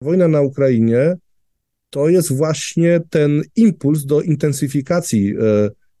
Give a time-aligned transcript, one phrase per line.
[0.00, 1.16] Wojna na Ukrainie
[1.90, 5.34] to jest właśnie ten impuls do intensyfikacji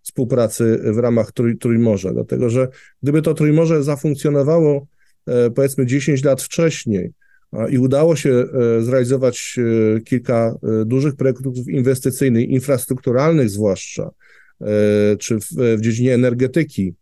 [0.02, 2.68] współpracy w ramach Trój, Trójmorza, dlatego że
[3.02, 4.86] gdyby to Trójmorze zafunkcjonowało
[5.54, 7.12] powiedzmy 10 lat wcześniej,
[7.70, 14.10] i udało się e, zrealizować e, kilka e, dużych projektów inwestycyjnych, infrastrukturalnych zwłaszcza,
[15.18, 16.94] czy w, w dziedzinie energetyki.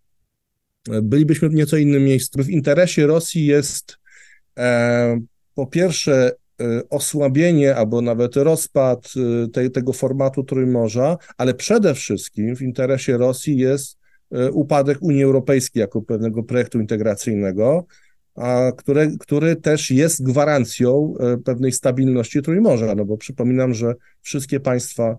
[1.02, 2.42] Bylibyśmy w nieco innym miejscu.
[2.42, 3.96] W interesie Rosji jest
[5.54, 6.32] po pierwsze
[6.90, 9.12] osłabienie albo nawet rozpad
[9.52, 13.98] tej, tego formatu Trójmorza, ale przede wszystkim w interesie Rosji jest
[14.52, 17.86] upadek Unii Europejskiej jako pewnego projektu integracyjnego,
[18.34, 21.14] a które, który też jest gwarancją
[21.44, 25.16] pewnej stabilności Trójmorza, no bo przypominam, że wszystkie państwa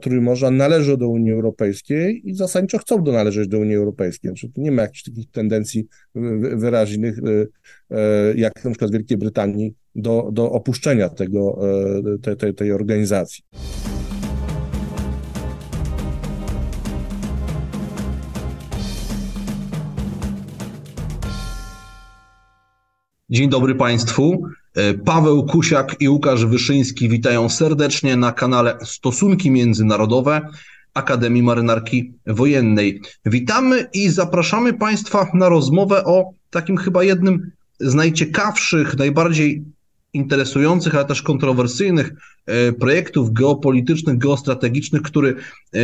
[0.00, 4.28] Trójmorza należą do Unii Europejskiej i zasadniczo chcą do należeć do Unii Europejskiej.
[4.28, 5.86] Znaczy, nie ma jakichś takich tendencji
[6.54, 7.18] wyraźnych,
[7.90, 11.58] e, jak na przykład w Wielkiej Brytanii, do, do opuszczenia tego,
[12.22, 13.44] te, te, tej organizacji.
[23.30, 24.42] Dzień dobry Państwu.
[24.74, 30.40] E, Paweł Kusiak i Łukasz Wyszyński witają serdecznie na kanale Stosunki Międzynarodowe
[30.94, 33.00] Akademii Marynarki Wojennej.
[33.26, 39.64] Witamy i zapraszamy Państwa na rozmowę o takim chyba jednym z najciekawszych, najbardziej
[40.12, 42.12] interesujących, ale też kontrowersyjnych
[42.78, 45.36] projektów geopolitycznych, geostrategicznych, który
[45.74, 45.78] e,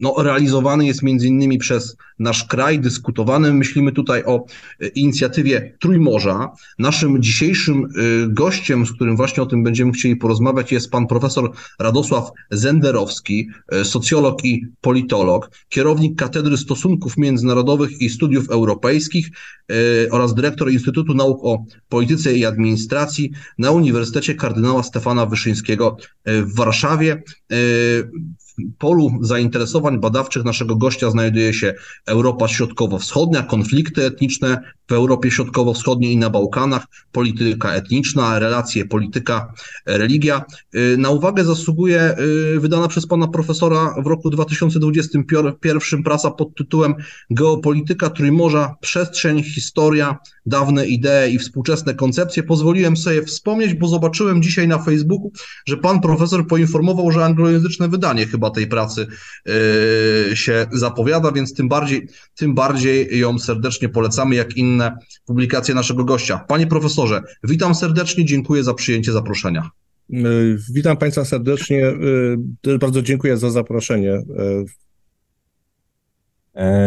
[0.00, 3.54] no, realizowany jest między innymi przez nasz kraj, dyskutowany.
[3.54, 4.44] Myślimy tutaj o
[4.80, 6.50] e, inicjatywie Trójmorza.
[6.78, 7.88] Naszym dzisiejszym
[8.28, 13.48] gościem, z którym właśnie o tym będziemy chcieli porozmawiać, jest pan profesor Radosław Zenderowski,
[13.82, 19.30] socjolog i politolog, kierownik Katedry Stosunków Międzynarodowych i Studiów Europejskich
[20.10, 25.77] oraz dyrektor Instytutu Nauk o Polityce i Administracji na Uniwersytecie Kardynała Stefana Wyszyńskiego
[26.24, 27.22] e, w Warszawie.
[28.78, 31.74] Polu zainteresowań badawczych naszego gościa znajduje się
[32.06, 39.52] Europa Środkowo-Wschodnia, konflikty etniczne w Europie Środkowo-Wschodniej i na Bałkanach, polityka etniczna, relacje polityka,
[39.86, 40.44] religia.
[40.74, 42.14] Y, na uwagę zasługuje
[42.56, 46.94] y, wydana przez pana profesora w roku 2021 prasa pod tytułem
[47.30, 52.42] Geopolityka Trójmorza, przestrzeń, historia, dawne idee i współczesne koncepcje.
[52.42, 55.32] Pozwoliłem sobie wspomnieć, bo zobaczyłem dzisiaj na Facebooku,
[55.66, 59.06] że pan profesor poinformował, że anglojęzyczne wydanie chyba tej pracy
[59.46, 66.04] yy, się zapowiada, więc tym bardziej, tym bardziej ją serdecznie polecamy, jak inne publikacje naszego
[66.04, 66.44] gościa.
[66.48, 69.70] Panie profesorze, witam serdecznie, dziękuję za przyjęcie zaproszenia.
[70.08, 71.76] Yy, witam Państwa serdecznie.
[72.66, 74.22] Yy, bardzo dziękuję za zaproszenie.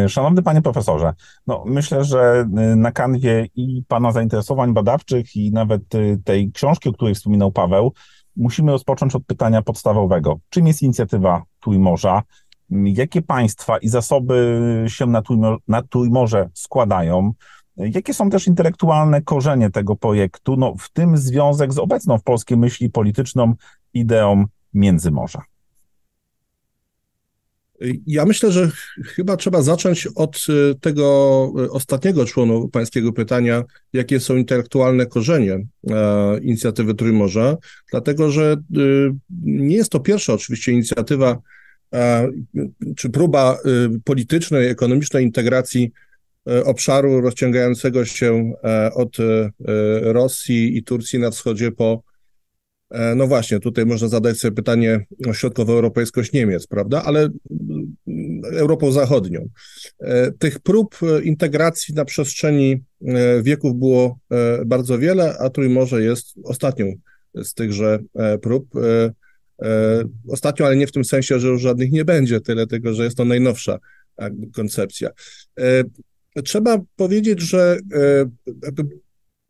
[0.08, 1.14] Szanowny Panie Profesorze,
[1.48, 2.46] no myślę, że
[2.76, 5.82] na kanwie i Pana zainteresowań badawczych i nawet
[6.24, 7.94] tej książki, o której wspominał Paweł,
[8.36, 10.40] musimy rozpocząć od pytania podstawowego.
[10.50, 12.24] Czym jest inicjatywa Trójmorza?
[12.70, 17.34] Jakie państwa i zasoby się na, Trójmor na Trójmorze składają?
[17.78, 22.58] Jakie są też intelektualne korzenie tego projektu, no, w tym związek z obecną w polskiej
[22.58, 23.54] myśli polityczną
[23.94, 25.42] ideą Międzymorza?
[28.08, 28.72] Ja myślę, że
[29.06, 35.54] chyba trzeba zacząć od y, tego y, ostatniego członu pańskiego pytania, jakie są intelektualne korzenie
[35.90, 37.58] e, inicjatywy Trójmorza,
[37.92, 38.58] dlatego że
[39.44, 41.38] nie jest to pierwsza oczywiście inicjatywa
[41.94, 42.30] e,
[42.96, 43.58] czy próba
[44.04, 45.92] politycznej, ekonomicznej integracji
[46.50, 48.54] e, obszaru rozciągającego się
[48.96, 49.18] od
[50.02, 52.04] Rosji i Turcji na wschodzie po
[52.92, 57.04] E, no właśnie, tutaj można zadać sobie pytanie o środkowoeuropejskość Niemiec, prawda?
[57.04, 57.30] Ale
[58.46, 59.50] Europą Zachodnią.
[60.00, 62.84] E, tych prób e, integracji na przestrzeni
[63.44, 64.20] wieków było
[64.66, 66.94] bardzo wiele, a Trójmorze jest ostatnią
[67.36, 68.00] z tychże
[68.42, 68.68] prób.
[70.28, 73.18] Ostatnią, ale nie w tym sensie, że już żadnych nie będzie, tyle tego, że jest
[73.18, 73.80] to najnowsza
[74.54, 75.10] koncepcja.
[76.44, 77.80] Trzeba powiedzieć, że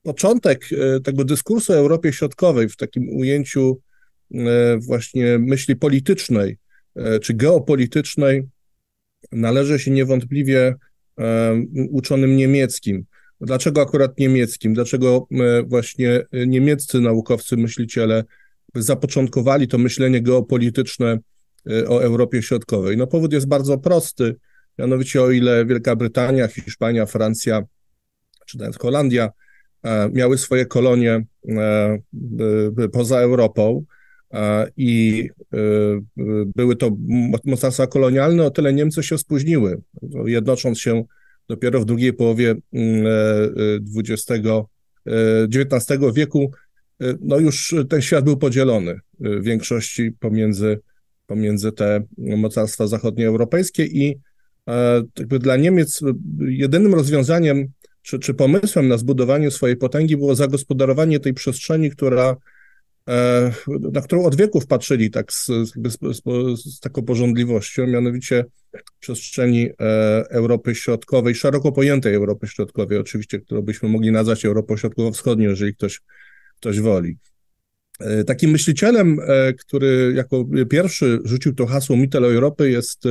[0.04, 3.80] początek e, tego dyskursu o Europie Środkowej w takim ujęciu
[4.32, 6.58] e, właśnie myśli politycznej
[6.96, 8.48] e, czy geopolitycznej
[9.32, 10.76] należy się niewątpliwie
[11.90, 13.06] uczonym niemieckim.
[13.42, 14.74] Dlaczego akurat niemieckim?
[14.74, 15.28] Dlaczego
[15.66, 18.24] właśnie niemieccy naukowcy, myśliciele
[18.76, 21.20] zapoczątkowali to myślenie geopolityczne
[21.88, 22.98] o Europie Środkowej?
[22.98, 24.36] No powód jest bardzo prosty,
[24.80, 27.64] mianowicie o ile Wielka Brytania, Hiszpania, Francja,
[28.46, 29.30] czy nawet Holandia
[29.84, 32.00] E, miały swoje kolonie e,
[32.94, 34.01] poza Europą e,
[34.78, 35.30] i
[36.56, 36.92] były to
[37.46, 39.82] mocarstwa kolonialne, o tyle Niemcy się spóźniły,
[40.26, 41.04] jednocząc się
[41.48, 42.56] dopiero w drugiej połowie
[43.98, 46.52] XX, mm, XIX wieku
[47.22, 50.80] no już ten świat był podzielony w większości pomiędzy,
[51.28, 54.18] pomiędzy te mocarstwa zachodnioeuropejskie i
[55.18, 56.02] jakby dla Niemiec
[56.40, 57.68] jedynym rozwiązaniem
[58.02, 62.51] czy, czy pomysłem na zbudowanie swojej potęgi było zagospodarowanie tej przestrzeni, która E,
[63.94, 65.74] na którą od wieków patrzyli tak z, z,
[66.12, 66.22] z,
[66.76, 68.46] z taką porządliwością, mianowicie
[69.00, 69.74] przestrzeni e,
[70.30, 76.02] Europy Środkowej, szeroko pojętej Europy Środkowej, oczywiście, którą byśmy mogli nazwać Europą Środkowo-Wschodnią, jeżeli ktoś,
[76.56, 77.18] ktoś woli.
[78.00, 79.18] E, takim myślicielem,
[79.60, 83.04] który jako pierwszy rzucił to hasło Mittel Europy jest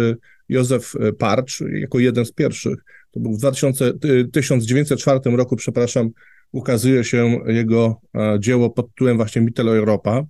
[0.49, 2.79] Józef Parcz, jako jeden z pierwszych.
[3.11, 3.93] To był w 2000,
[4.33, 6.11] 1904 roku, przepraszam,
[6.53, 10.25] ukazuje się jego e, dzieło pod tytułem właśnie Mitteleuropa,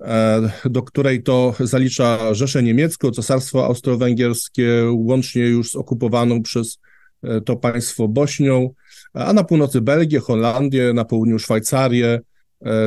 [0.00, 6.78] e, do której to zalicza Rzeszę Niemiecką, Cesarstwo Austro-Węgierskie, łącznie już z okupowaną przez
[7.22, 8.70] e, to państwo Bośnią,
[9.12, 12.20] a na północy Belgię, Holandię, na południu Szwajcarię,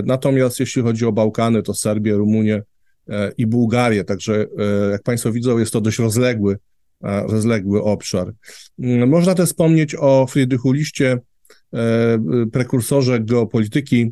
[0.05, 2.63] natomiast jeśli chodzi o Bałkany, to Serbię, Rumunię
[3.37, 4.45] i Bułgarię, także
[4.91, 6.57] jak Państwo widzą, jest to dość rozległy,
[7.01, 8.33] rozległy obszar.
[8.79, 11.19] Mm, można też wspomnieć o Friedrichu Liście,
[12.51, 14.11] prekursorze geopolityki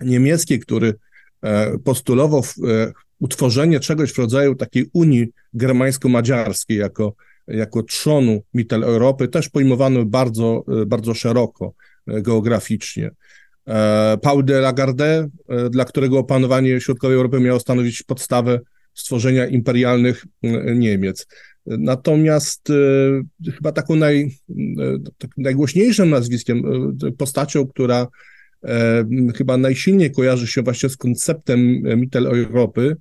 [0.00, 0.94] niemieckiej, który
[1.42, 7.14] e, postulował e, utworzenie czegoś w rodzaju takiej Unii germańsko-madziarskiej jako,
[7.48, 11.72] jako trzonu Mitteleuropy, też pojmowano bardzo, bardzo szeroko
[12.06, 13.10] geograficznie.
[14.22, 15.28] Paul de Lagarde,
[15.70, 18.60] dla którego opanowanie środkowej Europy miało stanowić podstawę
[18.94, 20.24] stworzenia imperialnych
[20.74, 21.26] Niemiec.
[21.66, 26.62] Natomiast e, chyba taką naj, e, tak najgłośniejszym nazwiskiem,
[27.06, 28.06] e, postacią, która
[29.36, 32.96] chyba najsilniej kojarzy się właśnie z konceptem Mitteleuropy,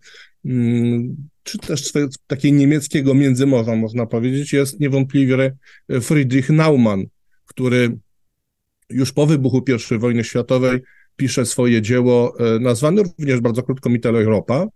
[0.45, 1.91] mm, czy też
[2.27, 5.55] takiego niemieckiego międzymorza, można powiedzieć, jest niewątpliwie
[6.01, 7.05] Friedrich Naumann,
[7.45, 7.97] który
[8.89, 10.81] już po wybuchu I wojny światowej
[11.15, 14.67] pisze swoje dzieło, nazwane również bardzo krótko Mitteleuropa,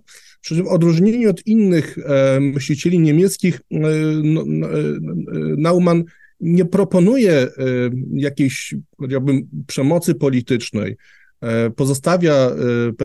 [0.42, 3.90] przy czym w odróżnieniu od innych e, myślicieli niemieckich, e, e,
[5.58, 6.04] Naumann
[6.40, 7.48] nie proponuje
[8.14, 10.98] jakiejś, powiedziałbym, przemocy politycznej,
[11.76, 12.52] pozostawia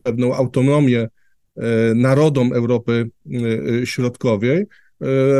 [0.02, 1.08] pewną autonomię
[1.94, 3.10] narodom Europy
[3.84, 4.66] Środkowej,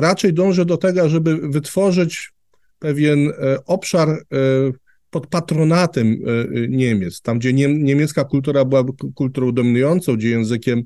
[0.01, 2.33] raczej dąży do tego, żeby wytworzyć
[2.79, 3.33] pewien
[3.67, 4.09] obszar
[5.13, 6.17] pod patronatem
[6.69, 10.83] Niemiec, tam gdzie niemiecka kultura była kulturą dominującą, gdzie językiem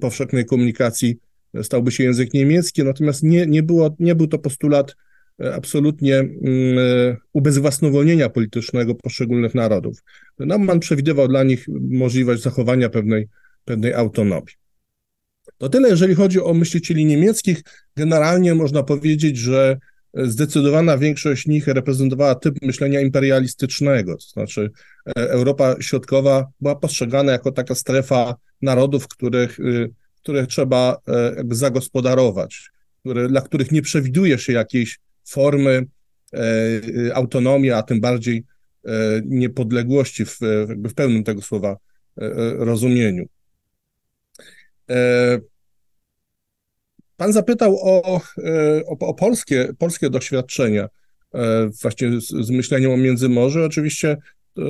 [0.00, 1.18] powszechnej komunikacji
[1.62, 4.96] stałby się język niemiecki, natomiast nie, nie, było, nie był to postulat
[5.40, 6.26] e, absolutnie e,
[7.32, 10.02] ubezwłasnowolnienia politycznego poszczególnych narodów.
[10.38, 13.28] Naumann przewidywał dla nich możliwość zachowania pewnej,
[13.64, 14.54] pewnej autonomii.
[15.58, 17.62] To tyle, jeżeli chodzi o myślicieli niemieckich.
[17.96, 19.78] Generalnie można powiedzieć, że
[20.14, 24.70] zdecydowana większość nich reprezentowała typ myślenia imperialistycznego, to znaczy
[25.08, 29.90] e, Europa Środkowa była postrzegana jako taka strefa narodów, których, y,
[30.22, 32.70] których trzeba e, zagospodarować,
[33.00, 35.86] które, dla których nie przewiduje się jakiejś formy
[36.32, 36.38] e,
[36.88, 38.44] y, autonomii, a tym bardziej
[39.24, 40.38] niepodległości w,
[40.68, 41.76] w pełnym tego słowa
[42.58, 43.26] rozumieniu.
[47.16, 50.88] Pan zapytał o, e, o, o polskie, polskie doświadczenia
[51.34, 53.64] e, właśnie z, z myśleniem o Międzymorzu.
[53.64, 54.16] Oczywiście
[54.58, 54.62] e,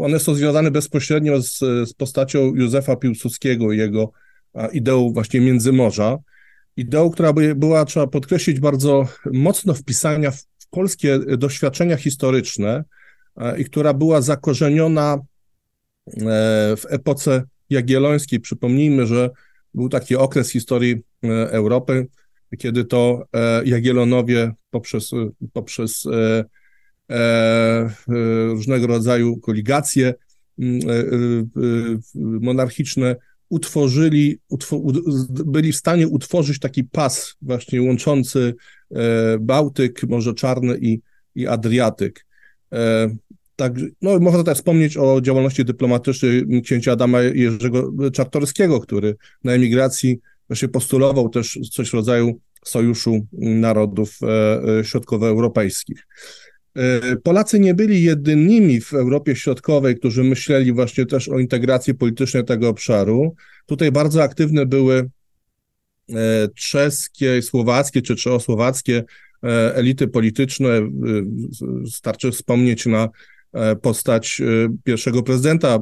[0.00, 4.12] one są związane bezpośrednio z, z postacią Józefa Piłsudskiego i jego
[4.72, 6.18] ideą właśnie Międzymorza.
[6.76, 12.84] Ideą, która by była, trzeba podkreślić, bardzo mocno wpisania w polskie doświadczenia historyczne
[13.58, 15.18] i która była zakorzeniona
[16.76, 18.40] w epoce jagiellońskiej.
[18.40, 19.30] Przypomnijmy, że
[19.74, 22.06] był taki okres historii e, Europy,
[22.58, 25.10] kiedy to e, Jagiellonowie poprzez,
[25.52, 26.44] poprzez e,
[28.48, 30.14] różnego rodzaju koligacje
[32.14, 33.16] monarchiczne
[33.48, 34.38] utworzyli,
[35.28, 38.54] byli w stanie utworzyć taki pas właśnie łączący
[39.40, 41.00] Bałtyk, Morze Czarne i,
[41.34, 42.26] i Adriatyk.
[43.60, 50.18] Tak, no, można też wspomnieć o działalności dyplomatycznej księcia Adama Jerzego Czartorskiego, który na emigracji
[50.48, 56.06] właśnie postulował też coś w rodzaju sojuszu narodów e, e, środkowoeuropejskich.
[56.76, 62.44] E, Polacy nie byli jedynymi w Europie Środkowej, którzy myśleli właśnie też o integracji politycznej
[62.44, 63.34] tego obszaru.
[63.66, 65.10] Tutaj bardzo aktywne były
[66.54, 69.04] czeskie, słowackie czy czechosłowackie
[69.74, 70.68] elity polityczne.
[71.90, 73.08] Starczy wspomnieć na
[73.82, 75.78] postać e, pierwszego prezydenta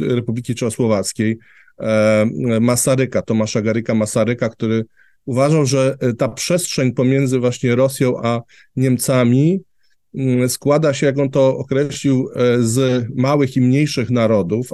[0.00, 1.38] Republiki Czechosłowackiej,
[1.80, 2.26] e,
[2.60, 4.84] Masaryka, Tomasza Garyka Masaryka, który
[5.24, 8.40] uważał, że ta przestrzeń pomiędzy właśnie Rosją a
[8.76, 9.60] Niemcami
[10.14, 12.28] mm, składa się, jak on to określił,
[12.60, 14.70] z małych i mniejszych narodów.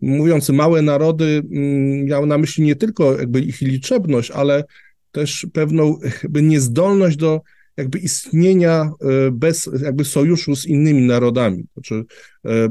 [0.00, 4.64] Mówiąc małe narody, mm, miał na myśli nie tylko jakby ich liczebność, ale
[5.12, 7.40] też pewną jakby niezdolność do
[7.76, 8.90] jakby istnienia
[9.32, 12.04] bez jakby sojuszu z innymi narodami, znaczy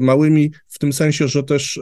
[0.00, 1.80] małymi w tym sensie, że też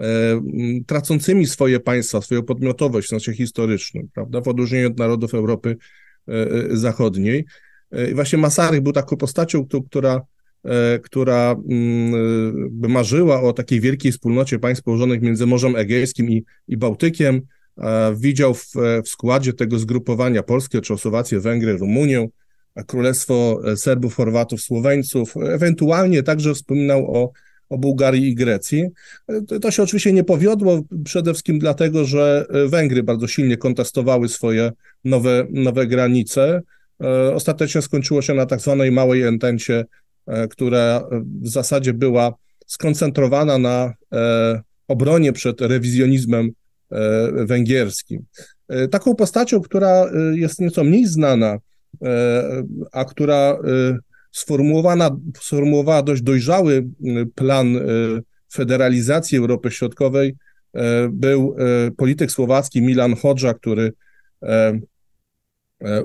[0.00, 0.40] E,
[0.86, 5.76] tracącymi swoje państwa, swoją podmiotowość w sensie historycznym, prawda, w odróżnieniu od narodów Europy
[6.28, 7.44] e, e, Zachodniej.
[8.10, 10.20] I właśnie Masaryk był taką postacią, która,
[11.02, 11.56] która
[12.70, 17.40] by marzyła o takiej wielkiej wspólnocie państw położonych między Morzem Egejskim i, i Bałtykiem.
[18.16, 18.72] Widział w,
[19.04, 22.28] w składzie tego zgrupowania Polskę, Czechosłowację, Węgry, Rumunię,
[22.86, 25.34] Królestwo Serbów, Chorwatów, Słoweńców.
[25.36, 27.32] Ewentualnie także wspominał o
[27.68, 28.88] o Bułgarii i Grecji.
[29.60, 34.72] To się oczywiście nie powiodło, przede wszystkim dlatego, że Węgry bardzo silnie kontestowały swoje
[35.04, 36.62] nowe, nowe granice.
[37.02, 39.84] E, ostatecznie skończyło się na tak zwanej małej entencie,
[40.26, 41.08] e, która
[41.42, 42.34] w zasadzie była
[42.66, 46.50] skoncentrowana na e, obronie przed rewizjonizmem
[47.32, 48.24] węgierskim.
[48.90, 51.58] Taką postacią, która jest nieco mniej znana,
[52.92, 53.58] a która
[54.32, 56.86] sformułowana, sformułowała dość dojrzały
[57.34, 57.78] plan
[58.52, 60.36] federalizacji Europy Środkowej,
[61.10, 61.56] był
[61.96, 63.92] polityk słowacki Milan Hodża, który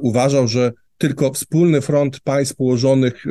[0.02, 3.24] uważał, że tylko wspólny front państw położonych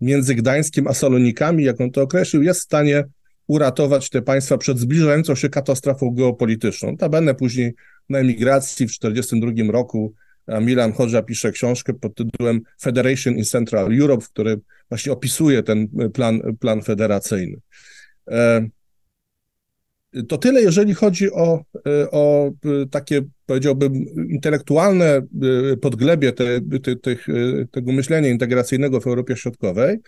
[0.00, 3.04] między Gdańskiem a Salonikami, jak on to określił, jest w stanie
[3.46, 6.96] uratować te państwa przed zbliżającą się katastrofą geopolityczną.
[6.96, 7.74] Tabene później
[8.08, 10.14] na emigracji w 1942 roku
[10.48, 15.88] Milan Hodża pisze książkę pod tytułem Federation in Central Europe, w którym właśnie opisuje ten
[16.14, 17.56] plan, plan federacyjny.
[18.30, 18.66] E,
[20.28, 21.64] to tyle, jeżeli chodzi o,
[22.10, 22.50] o
[22.90, 23.92] takie, powiedziałbym,
[24.30, 25.22] intelektualne
[25.80, 27.16] podglebie te, te, te,
[27.70, 29.98] tego myślenia integracyjnego w Europie Środkowej.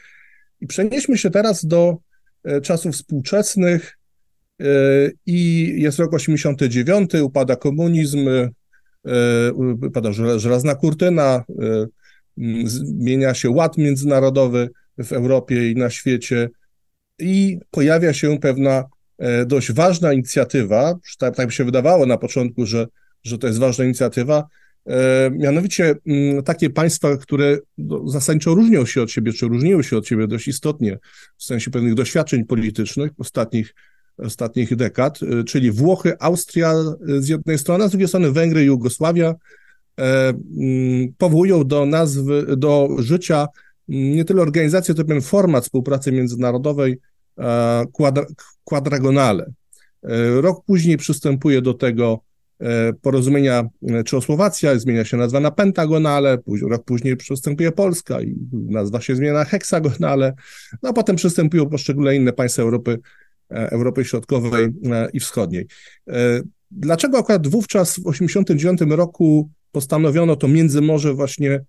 [0.60, 1.96] I przenieśmy się teraz do e,
[2.62, 3.98] czasów współczesnych.
[4.60, 4.66] E,
[5.26, 8.28] I jest rok 89, upada komunizm,
[9.06, 11.86] E, pada żelazna kurtyna, e,
[12.64, 16.50] zmienia się ład międzynarodowy w Europie i na świecie
[17.18, 18.84] i pojawia się pewna
[19.18, 22.86] e, dość ważna inicjatywa, tak, tak mi się wydawało na początku, że,
[23.24, 24.44] że to jest ważna inicjatywa,
[25.30, 25.94] mianowicie
[26.44, 30.48] takie państwa, które no, zasadniczo różnią się od siebie, czy różniły się od siebie dość
[30.48, 30.98] istotnie
[31.36, 33.74] w sensie pewnych doświadczeń politycznych ostatnich
[34.18, 39.34] ostatnich dekad, y, czyli Włochy, Austria z jednej strony, a z drugiej strony Węgry Jugosławia
[39.98, 43.46] e, mm, powołują do nazwy, do życia
[43.88, 46.98] mm, nie tyle organizację, to pewien format współpracy międzynarodowej
[47.38, 47.84] e,
[48.64, 49.52] quadragonale.
[50.02, 52.20] E, rok później przystępuje do tego
[53.02, 53.68] porozumienia
[54.04, 59.44] Czechosłowacja, zmienia się nazwa na Pentagonale, rok później przystępuje Polska i nazwa się zmienia na
[59.44, 60.32] Heksagonale,
[60.82, 62.98] no a potem przystępują poszczególne inne państwa Europy
[63.50, 65.66] E, Europy Środkowej e, i Wschodniej.
[66.08, 71.64] E, dlaczego akurat wówczas w 1989 roku postanowiono to Międzymorze właśnie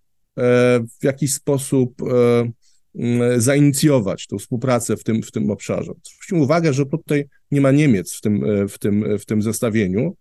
[1.02, 2.02] w jakiś sposób
[3.38, 5.92] zainicjować tą współpracę w tym, w tym obszarze?
[6.04, 10.16] Zwróćmy uwagę, że tutaj nie ma Niemiec w tym, w tym, w tym zestawieniu.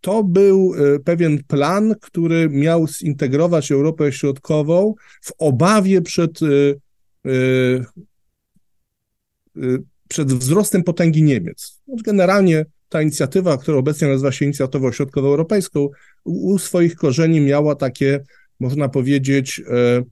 [0.00, 0.74] To był
[1.04, 6.40] pewien plan, który miał zintegrować Europę Środkową w obawie przed
[9.56, 9.78] Y,
[10.08, 11.80] przed wzrostem potęgi Niemiec.
[12.04, 15.88] Generalnie ta inicjatywa, która obecnie nazywa się Inicjatywą Środkowoeuropejską,
[16.24, 18.24] u swoich korzeni miała takie,
[18.60, 20.02] można powiedzieć, e,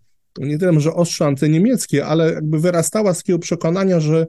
[0.47, 4.27] nie tyle może ostrze antyniemieckie, ale jakby wyrastała z takiego przekonania, że e,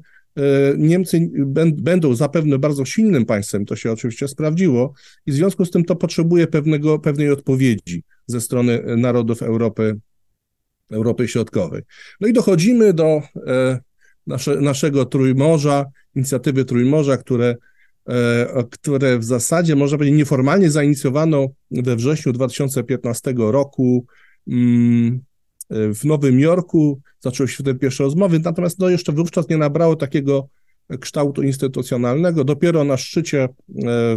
[0.77, 1.31] Niemcy
[1.73, 4.93] będą zapewne bardzo silnym państwem, to się oczywiście sprawdziło,
[5.25, 9.99] i w związku z tym to potrzebuje pewnego, pewnej odpowiedzi ze strony narodów Europy,
[10.91, 11.81] Europy Środkowej.
[12.21, 13.79] No i dochodzimy do e,
[14.27, 17.55] nasze, naszego Trójmorza, inicjatywy Trójmorza, które,
[18.09, 24.05] e, które w zasadzie, można powiedzieć, nieformalnie zainicjowano we wrześniu 2015 roku
[24.47, 25.21] mm,
[25.69, 27.01] w Nowym Jorku.
[27.19, 30.49] Zaczęły się te pierwsze rozmowy, natomiast no, jeszcze wówczas nie nabrało takiego
[30.99, 32.43] kształtu instytucjonalnego.
[32.43, 33.49] Dopiero na szczycie e,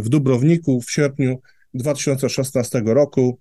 [0.01, 1.41] w Dubrowniku w sierpniu
[1.73, 3.39] 2016 roku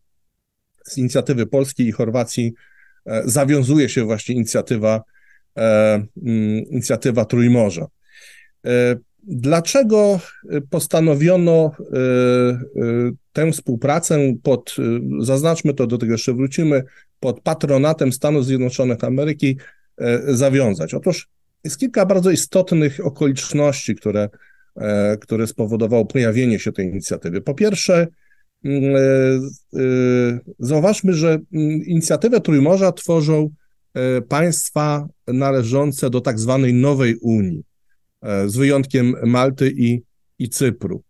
[0.85, 2.53] z inicjatywy Polski i Chorwacji
[3.07, 5.03] e, zawiązuje się właśnie inicjatywa
[5.59, 6.03] E,
[6.71, 7.87] inicjatywa Trójmorza.
[9.21, 10.21] E, dlaczego
[10.71, 11.83] postanowiono e,
[13.33, 14.77] tę współpracę pod,
[15.21, 16.83] zaznaczmy to, do tego jeszcze wrócimy,
[17.21, 19.57] pod patronatem Stanów Zjednoczonych Ameryki
[20.29, 20.95] zawiązać?
[20.95, 21.29] Otóż
[21.65, 24.29] jest kilka bardzo istotnych okoliczności, które,
[25.21, 27.41] które spowodowało pojawienie się tej inicjatywy.
[27.41, 28.07] Po pierwsze,
[30.59, 31.39] zauważmy, że
[31.87, 33.51] inicjatywę Trójmorza tworzą
[34.29, 37.63] państwa należące do tak zwanej nowej Unii,
[38.47, 40.03] z wyjątkiem Malty i,
[40.39, 41.03] i Cypru.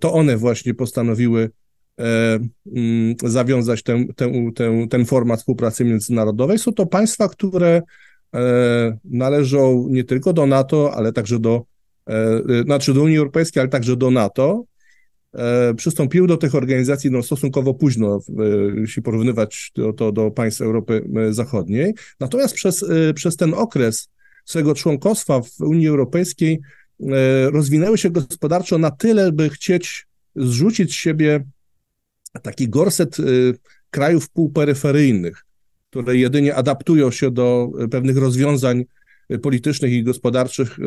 [0.00, 1.50] To one właśnie postanowiły
[3.24, 6.58] zawiązać ten, ten, ten, ten format współpracy międzynarodowej.
[6.58, 7.82] Są to państwa, które
[9.04, 11.64] należą nie tylko do NATO, ale także do,
[12.64, 14.64] znaczy do Unii Europejskiej, ale także do NATO.
[15.36, 18.42] E, przystąpiły do tych organizacji no, stosunkowo późno, e,
[18.80, 21.94] jeśli porównywać to, to do państw Europy e, Zachodniej.
[22.20, 22.84] Natomiast przez,
[23.14, 24.08] przez ten okres
[24.46, 26.60] swojego członkostwa w Unii Europejskiej
[27.52, 31.44] rozwinęły się gospodarczo na tyle, by chcieć zrzucić z siebie
[32.42, 33.16] taki gorset
[33.90, 35.44] krajów półperyferyjnych,
[35.90, 38.84] które jedynie adaptują się do pewnych rozwiązań
[39.42, 40.78] politycznych i gospodarczych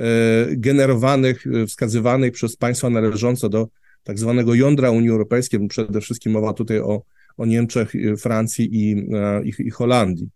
[0.00, 3.68] E, generowanych, e, wskazywanych przez państwa należące do
[4.02, 7.02] tak zwanego jądra Unii Europejskiej, przede wszystkim mowa tutaj o,
[7.40, 10.28] o Niemczech, Francji i, e, i, i Holandii.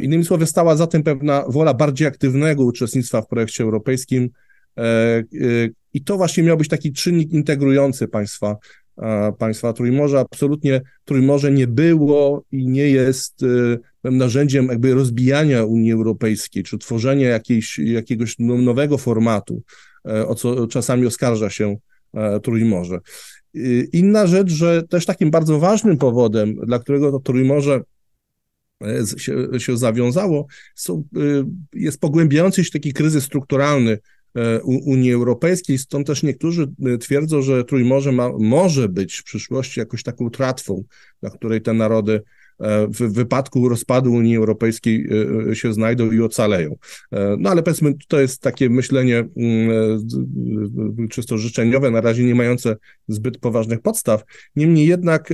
[0.00, 4.30] Innymi słowy, stała za tym pewna wola bardziej aktywnego uczestnictwa w projekcie europejskim
[5.92, 8.56] i to właśnie miał być taki czynnik integrujący państwa,
[9.38, 10.20] państwa Trójmorza.
[10.20, 13.44] Absolutnie Trójmorze nie było i nie jest
[14.04, 19.62] narzędziem jakby rozbijania Unii Europejskiej, czy tworzenia jakiejś, jakiegoś no, nowego formatu,
[20.08, 21.78] e, o co czasami oskarża się e,
[22.42, 22.98] Trójmorze.
[23.92, 27.80] Inna rzecz, że też takim bardzo ważnym powodem, dla którego to Trójmorze
[28.82, 31.04] e, się, się zawiązało, są,
[31.72, 33.98] jest pogłębiający się taki kryzys strukturalny
[34.64, 36.66] Unii Europejskiej, stąd też niektórzy
[37.00, 40.84] twierdzą, że Trójmorze ma, może być w przyszłości jakoś taką tratwą,
[41.22, 42.22] na której te narody
[42.88, 46.76] w wypadku rozpadu Unii Europejskiej e, e, się znajdą i ocaleją.
[47.12, 52.76] E, no ale powiedzmy, to jest takie myślenie mm, czysto życzeniowe, na razie nie mające
[53.08, 54.24] zbyt poważnych podstaw.
[54.56, 55.32] Niemniej jednak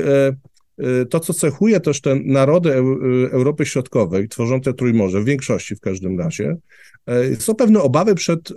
[1.10, 2.72] to, co cechuje też te narody
[3.30, 6.56] Europy Środkowej, tworzące Trójmorze, w większości w każdym razie,
[7.38, 8.52] są pewne obawy przed,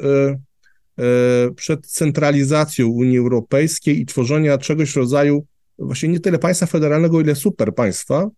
[1.56, 5.46] przed centralizacją Unii Europejskiej i tworzenia czegoś w rodzaju
[5.80, 8.30] właśnie nie tyle państwa federalnego, ile superpaństwa,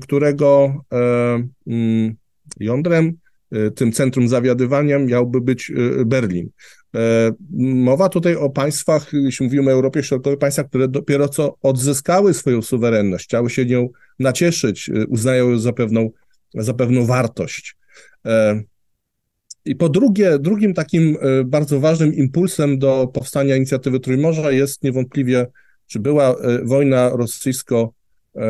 [0.00, 0.98] którego e,
[1.66, 2.14] mm,
[2.60, 3.12] jądrem,
[3.52, 6.50] e, tym centrum zawiadywania miałby być e, Berlin.
[7.58, 12.62] Mowa tutaj o państwach, jeśli mówimy o Europie Środkowej, państwach, które dopiero co odzyskały swoją
[12.62, 16.10] suwerenność, chciały się nią nacieszyć, uznają ją za pewną,
[16.54, 17.76] za pewną wartość.
[19.64, 25.46] I po drugie, drugim takim bardzo ważnym impulsem do powstania inicjatywy Trójmorza jest niewątpliwie,
[25.86, 27.92] czy była wojna rosyjsko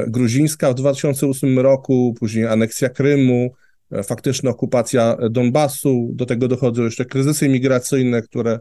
[0.07, 3.55] gruzińska w 2008 roku, później aneksja Krymu,
[3.91, 8.61] e, faktyczna okupacja Donbasu, do tego dochodzą jeszcze kryzysy migracyjne, które,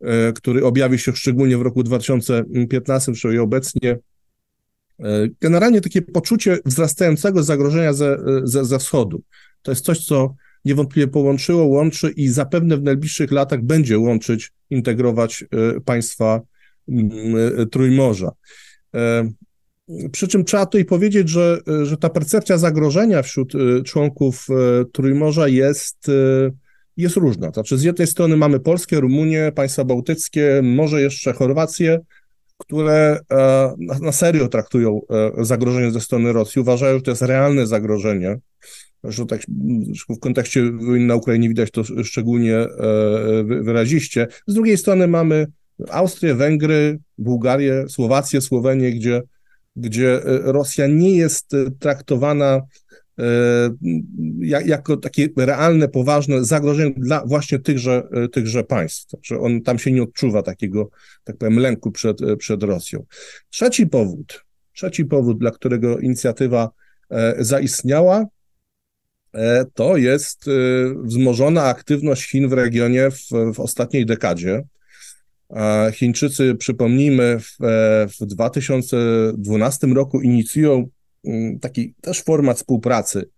[0.00, 3.98] e, który objawi się szczególnie w roku 2015, czyli obecnie.
[5.40, 9.22] Generalnie takie poczucie wzrastającego zagrożenia ze, ze, ze wschodu.
[9.62, 15.44] To jest coś, co niewątpliwie połączyło, łączy i zapewne w najbliższych latach będzie łączyć, integrować
[15.84, 16.40] państwa
[17.70, 18.30] Trójmorza.
[20.12, 25.48] Przy czym trzeba tutaj powiedzieć, że, że ta percepcja zagrożenia wśród y, członków y, Trójmorza
[25.48, 26.52] jest, y,
[26.96, 27.50] jest różna.
[27.50, 32.00] Znaczy, z jednej strony mamy Polskę, Rumunię, państwa bałtyckie, może jeszcze Chorwację,
[32.58, 37.66] które e, na serio traktują e, zagrożenie ze strony Rosji, uważają, że to jest realne
[37.66, 38.38] zagrożenie.
[39.04, 39.40] Że tak
[40.16, 42.68] w kontekście wojny na Ukrainie widać to szczególnie e,
[43.44, 44.26] wyraziście.
[44.46, 45.46] Z drugiej strony mamy
[45.90, 49.22] Austrię, Węgry, Bułgarię, Słowację, Słowenię, gdzie
[49.76, 52.60] gdzie e, Rosja nie jest e, traktowana
[53.18, 53.24] e,
[54.40, 60.02] jako takie realne, poważne zagrożenie dla właśnie tychże, tychże państw, że on tam się nie
[60.02, 60.90] odczuwa takiego,
[61.24, 63.04] tak powiem, lęku przed, przed Rosją.
[63.50, 66.70] Trzeci powód, trzeci powód, dla którego inicjatywa
[67.38, 68.26] zaistniała,
[69.74, 70.44] to jest
[71.04, 74.62] wzmożona aktywność Chin w regionie w, w ostatniej dekadzie.
[75.92, 77.56] Chińczycy, przypomnijmy, w,
[78.20, 80.88] w 2012 roku inicjują
[81.24, 83.30] mm, taki też format współpracy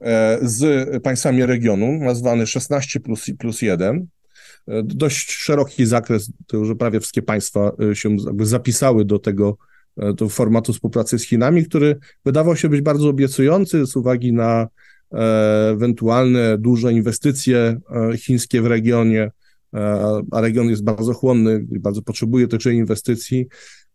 [0.00, 4.06] e, z państwami regionu, nazwany 16 plus, plus 1.
[4.68, 9.56] E, dość szeroki zakres, to już prawie wszystkie państwa e, się zapisały do tego
[10.14, 14.68] do formatu współpracy z Chinami, który wydawał się być bardzo obiecujący z uwagi na
[15.72, 17.80] ewentualne duże inwestycje
[18.16, 19.30] chińskie w regionie,
[20.30, 23.46] a region jest bardzo chłonny i bardzo potrzebuje także inwestycji.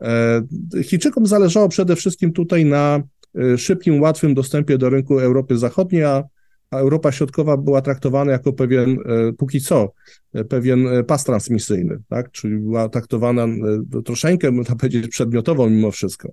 [0.02, 0.42] E,
[0.84, 3.04] Chińczykom zależało przede wszystkim tutaj na
[3.36, 6.24] e, szybkim, łatwym dostępie do rynku Europy Zachodniej, a
[6.72, 8.98] a Europa Środkowa była traktowana jako pewien,
[9.38, 9.94] póki co,
[10.50, 12.32] pewien pas transmisyjny, tak?
[12.32, 13.48] czyli była traktowana
[14.06, 16.30] troszeczkę, można powiedzieć, przedmiotowo mimo wszystko.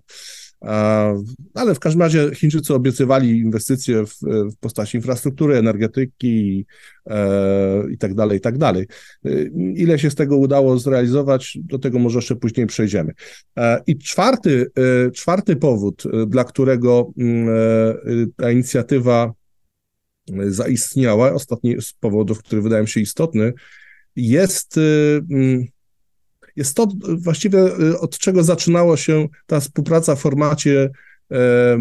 [1.54, 6.66] Ale w każdym razie Chińczycy obiecywali inwestycje w, w postaci infrastruktury, energetyki i,
[7.06, 8.86] e, i tak dalej, i tak dalej.
[9.74, 13.12] Ile się z tego udało zrealizować, do tego może jeszcze później przejdziemy.
[13.58, 14.66] E, I czwarty,
[15.06, 17.48] e, czwarty powód, dla którego mm,
[18.36, 19.32] ta inicjatywa
[20.46, 23.52] zaistniała, ostatni z powodów, który wydaje mi się istotny,
[24.16, 24.80] jest
[26.56, 26.88] jest to
[27.18, 30.90] właściwie y, od czego zaczynała się ta współpraca w formacie
[31.30, 31.80] e, e,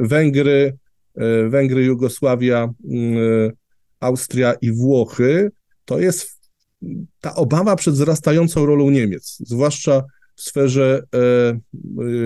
[0.00, 0.76] Węgry,
[1.14, 2.72] e, Węgry, Jugosławia,
[4.00, 5.50] Austria i Włochy,
[5.84, 6.40] to jest
[7.20, 10.04] ta obawa przed wzrastającą rolą Niemiec, zwłaszcza
[10.36, 11.02] w sferze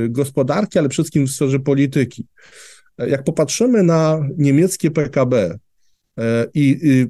[0.09, 2.27] gospodarki, ale przede wszystkim w sferze polityki.
[2.99, 5.59] Jak popatrzymy na niemieckie PKB
[6.55, 7.07] i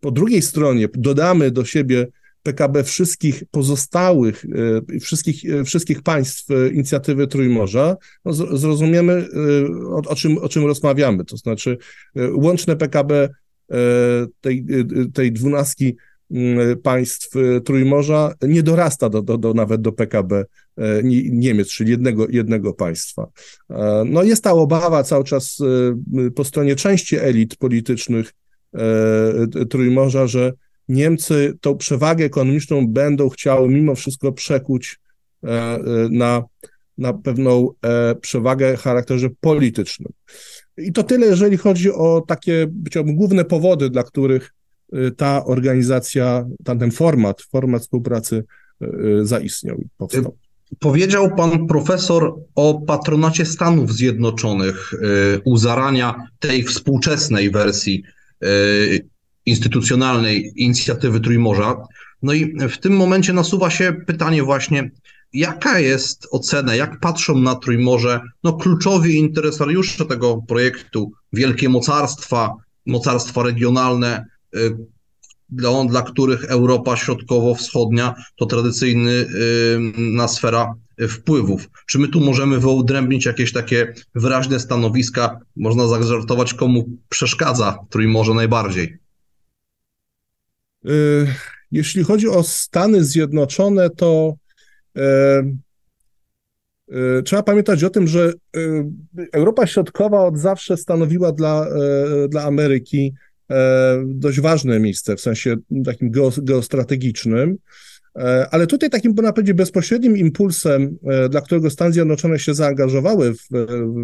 [0.00, 2.06] po drugiej stronie dodamy do siebie
[2.46, 4.44] PKB wszystkich pozostałych,
[4.94, 9.26] e, wszystkich, e, wszystkich państw e, inicjatywy Trójmorza, no zrozumiemy,
[9.90, 11.24] o, o, czym, o czym rozmawiamy.
[11.24, 11.78] To znaczy,
[12.32, 13.28] łączne PKB
[14.40, 14.66] tej,
[15.14, 15.96] tej dwunastki
[16.30, 17.30] mm, państw
[17.64, 20.44] Trójmorza nie dorasta do, do, do, nawet do PKB
[21.32, 23.26] Niemiec, czyli jednego, jednego państwa.
[24.06, 25.58] No jest ta obawa cały czas
[26.34, 28.32] po stronie części elit politycznych
[29.70, 30.52] Trójmorza, że
[30.88, 34.98] Niemcy tą przewagę ekonomiczną będą chciały mimo wszystko przekuć
[35.44, 36.42] e, e, na,
[36.98, 40.12] na pewną e, przewagę charakterze politycznym.
[40.78, 44.52] I to tyle, jeżeli chodzi o takie, powiedziałbym, główne powody, dla których
[45.16, 48.44] ta organizacja, ten format, format współpracy
[49.22, 50.36] zaistniał i powstał.
[50.78, 54.94] Powiedział pan profesor o patronacie Stanów Zjednoczonych
[55.44, 58.02] u zarania tej współczesnej wersji
[59.46, 61.76] instytucjonalnej inicjatywy Trójmorza.
[62.22, 64.90] No i w tym momencie nasuwa się pytanie właśnie,
[65.32, 72.54] jaka jest ocena, jak patrzą na Trójmorze no, kluczowi interesariusze tego projektu, wielkie mocarstwa,
[72.86, 74.24] mocarstwa regionalne,
[74.56, 74.76] y,
[75.48, 79.10] dla, dla których Europa Środkowo-Wschodnia to tradycyjna
[80.24, 80.74] y, sfera
[81.08, 81.68] wpływów.
[81.86, 85.40] Czy my tu możemy wyodrębnić jakieś takie wyraźne stanowiska?
[85.56, 88.98] Można zażartować, komu przeszkadza Trójmorze najbardziej?
[90.88, 91.26] Y,
[91.70, 94.36] jeśli chodzi o Stany Zjednoczone, to
[94.96, 95.02] e,
[96.92, 98.32] e, trzeba pamiętać o tym, że
[99.32, 101.66] Europa Środkowa od zawsze stanowiła dla,
[102.28, 103.14] dla Ameryki
[104.04, 106.10] dość ważne miejsce w sensie takim
[106.42, 107.56] geostrategicznym.
[108.50, 110.98] Ale tutaj takim, powiedzieć, bezpośrednim impulsem,
[111.30, 113.48] dla którego Stany Zjednoczone się zaangażowały w,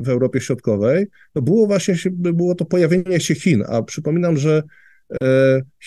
[0.03, 3.65] w Europie Środkowej, to było właśnie było to pojawienie się Chin.
[3.69, 4.63] A przypominam, że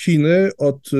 [0.03, 0.97] Chiny od e,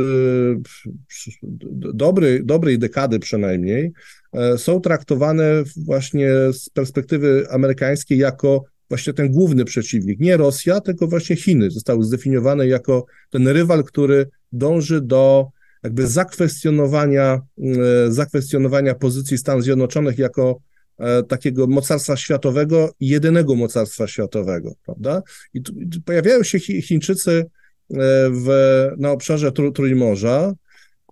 [1.93, 3.91] dobrej, dobrej dekady przynajmniej
[4.33, 10.19] e, są traktowane właśnie z perspektywy amerykańskiej jako właśnie ten główny przeciwnik.
[10.19, 15.47] Nie Rosja, tylko właśnie Chiny zostały zdefiniowane jako ten rywal, który dąży do
[15.83, 17.41] jakby zakwestionowania,
[18.07, 20.59] zakwestionowania pozycji Stanów Zjednoczonych jako
[21.27, 25.21] takiego mocarstwa światowego, jedynego mocarstwa światowego, prawda?
[25.53, 25.73] I tu,
[26.05, 27.45] pojawiają się Chińczycy E,
[27.89, 28.48] w,
[28.98, 30.54] na obszarze Trójmorza.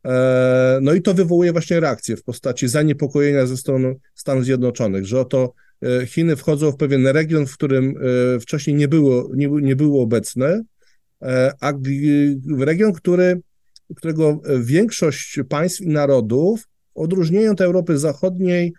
[0.05, 5.19] E, no i to wywołuje właśnie reakcję w postaci zaniepokojenia ze strony Stanów Zjednoczonych, że
[5.19, 7.95] oto e, Chiny wchodzą w pewien region, w którym
[8.41, 10.63] wcześniej nie było, nie, nie było obecne,
[11.61, 11.73] a
[12.59, 13.41] region, który,
[13.95, 18.73] którego większość państw i narodów, odróżniając Europy Zachodniej,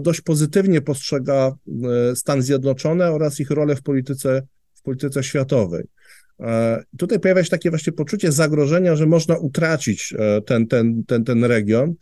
[0.00, 1.52] dość pozytywnie postrzega
[2.14, 4.42] Stany Zjednoczone oraz ich rolę w polityce,
[4.74, 5.84] w polityce światowej.
[6.40, 11.24] E, tutaj pojawia się takie właśnie poczucie zagrożenia, że można utracić e, ten, ten, ten,
[11.24, 11.94] ten region.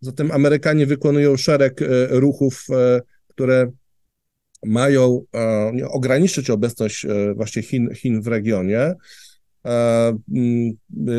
[0.00, 2.66] Zatem Amerykanie wykonują szereg e, ruchów,
[3.28, 3.70] które
[4.64, 5.24] mają
[5.90, 8.94] ograniczyć obecność właśnie Chin, Chin w regionie.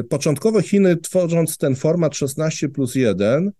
[0.09, 3.51] Początkowo Chiny, tworząc ten format 16 plus 1,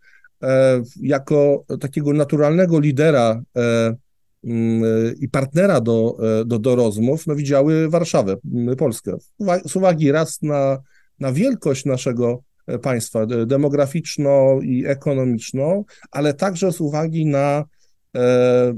[1.01, 3.41] jako takiego naturalnego lidera
[5.19, 8.35] i partnera do, do, do rozmów, no widziały Warszawę,
[8.77, 9.17] Polskę.
[9.65, 10.77] Z uwagi raz na,
[11.19, 17.63] na wielkość naszego e, państwa demograficzną i ekonomiczną, ale także z uwagi na,
[18.15, 18.73] e,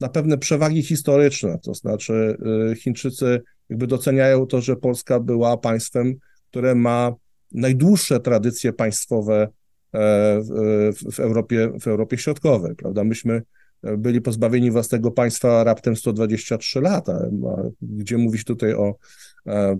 [0.00, 2.36] na pewne przewagi historyczne, to znaczy
[2.70, 6.14] e, Chińczycy jakby doceniają to, że Polska była państwem,
[6.50, 7.12] które ma
[7.52, 9.48] najdłuższe tradycje państwowe
[9.92, 13.04] w, w, Europie, w Europie Środkowej, prawda?
[13.04, 13.42] Myśmy
[13.82, 17.28] byli pozbawieni własnego państwa raptem 123 lata,
[17.82, 18.94] gdzie mówić tutaj o,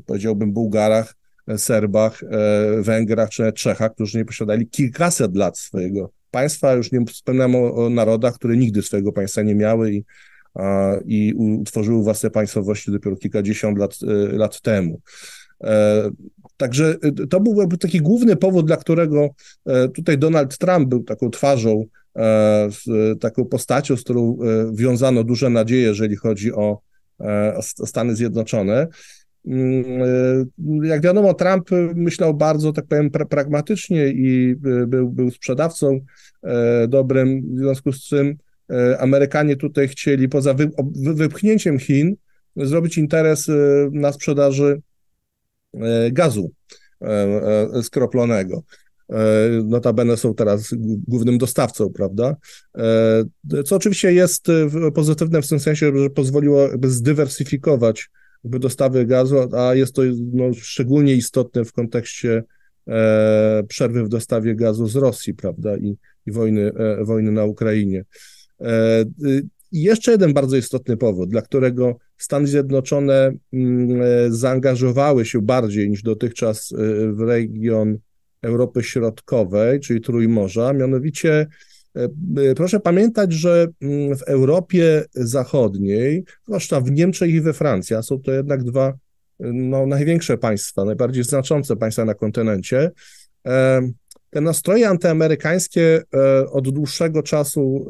[0.07, 1.15] powiedziałbym, Bułgarach,
[1.57, 2.21] Serbach,
[2.81, 7.91] Węgrach czy Czechach, którzy nie posiadali kilkaset lat swojego państwa, już nie wspominam o, o
[7.91, 10.05] narodach, które nigdy swojego państwa nie miały i,
[11.05, 13.97] i utworzyły własne państwowości dopiero kilkadziesiąt lat,
[14.33, 15.01] lat temu.
[16.57, 19.29] Także y, to byłby taki główny powód, dla którego
[19.67, 21.85] e, tutaj Donald Trump był taką twarzą,
[22.17, 22.69] e,
[23.21, 26.87] taką postacią, z którą e, wiązano duże nadzieje, jeżeli chodzi o,
[27.63, 28.87] Stany Zjednoczone.
[29.47, 30.51] Mm,
[30.83, 36.01] jak wiadomo, Trump myślał bardzo, tak powiem, pra pragmatycznie i był, był sprzedawcą
[36.89, 38.37] dobrym, w związku z czym
[38.99, 42.17] Amerykanie tutaj chcieli poza wy, wypchnięciem Chin
[42.57, 43.51] zrobić interes
[43.93, 44.81] na sprzedaży
[46.13, 46.51] gazu
[47.03, 48.63] e, e, skroplonego.
[49.65, 50.75] Notabene są teraz
[51.09, 52.37] głównym dostawcą, prawda?
[53.65, 54.47] Co oczywiście jest
[54.95, 58.11] pozytywne w tym sensie, że pozwoliło zdywersyfikować
[58.45, 60.03] dostawy gazu, a jest to
[60.33, 62.43] no, szczególnie istotne w kontekście
[63.69, 65.77] przerwy w dostawie gazu z Rosji, prawda?
[65.77, 66.73] I, i wojny,
[67.05, 68.05] wojny na Ukrainie.
[69.73, 75.91] I jeszcze jeden bardzo istotny powód, dla którego Stany Zjednoczone mm, e, zaangażowały się bardziej
[75.91, 76.77] niż dotychczas e,
[77.13, 77.99] w region
[78.43, 81.47] Europy Środkowej, czyli Trójmorza, mianowicie
[81.97, 88.03] e, proszę pamiętać, że mm, w Europie Zachodniej, zwłaszcza w Niemczech i we Francji, a
[88.03, 88.95] są to jednak dwa
[89.41, 92.91] no, największe państwa, najbardziej znaczące państwa na kontynencie,
[94.37, 97.87] te nastroje antyamerykańskie e, od dłuższego czasu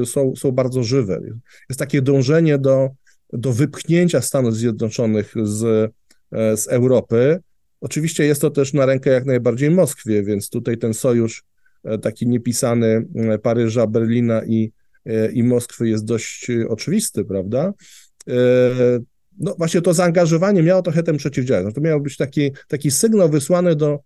[0.00, 1.20] e, są, są bardzo żywe.
[1.68, 2.88] Jest takie dążenie do,
[3.32, 5.92] do wypchnięcia Stanów Zjednoczonych z,
[6.32, 7.40] e, z Europy.
[7.80, 11.44] Oczywiście jest to też na rękę jak najbardziej Moskwie, więc tutaj ten sojusz
[12.02, 13.06] taki niepisany
[13.42, 14.72] Paryża, Berlina i,
[15.32, 17.72] i Moskwy jest dość oczywisty, prawda?
[19.38, 21.64] No właśnie to zaangażowanie miało trochę temu przeciwdziałać.
[21.64, 23.98] No to miał być taki, taki sygnał wysłany do,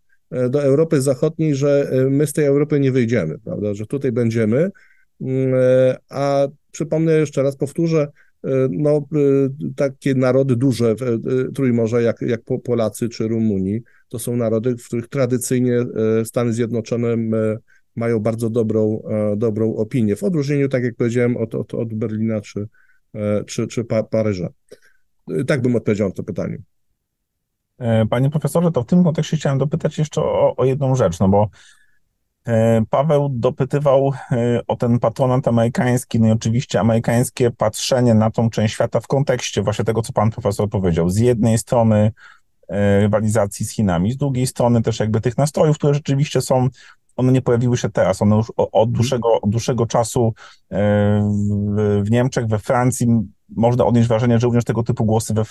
[0.51, 4.71] do Europy Zachodniej, że e, my z tej Europy nie wyjdziemy, prawda, że tutaj będziemy.
[5.21, 8.09] Mm, e, a przypomnę jeszcze raz, powtórzę,
[8.71, 9.05] no,
[9.77, 10.95] takie narody duże
[11.55, 15.87] Trójmorza, jak, jak Polacy czy Rumuni, to są narody, w których tradycyjnie
[16.25, 17.17] Stany Zjednoczone
[17.97, 19.03] mają bardzo dobrą,
[19.37, 22.69] dobrą opinię, w odróżnieniu, tak jak powiedziałem, od, od, od Berlina czy,
[23.47, 24.49] czy, czy Paryża.
[25.47, 26.59] Tak bym odpowiedział na to pytanie.
[27.79, 31.29] E, panie profesorze, to w tym kontekście chciałem dopytać jeszcze o, o jedną rzecz, no
[31.29, 31.49] bo
[32.47, 38.51] e, Paweł dopytywał e, o ten patronat amerykański, no i oczywiście amerykańskie patrzenie na tą
[38.51, 41.11] część świata w kontekście właśnie tego, co pan profesor powiedział.
[41.11, 42.13] Z jednej strony
[43.01, 46.69] rywalizacji z Chinami, z drugiej strony też jakby tych nastrojów, które rzeczywiście są,
[47.17, 48.93] one nie pojawiły się teraz, one już od mhm.
[48.93, 50.35] dłuższego, od dłuższego czasu
[52.03, 53.07] w Niemczech, we Francji
[53.57, 55.45] można odnieść wrażenie, że również tego typu głosy we,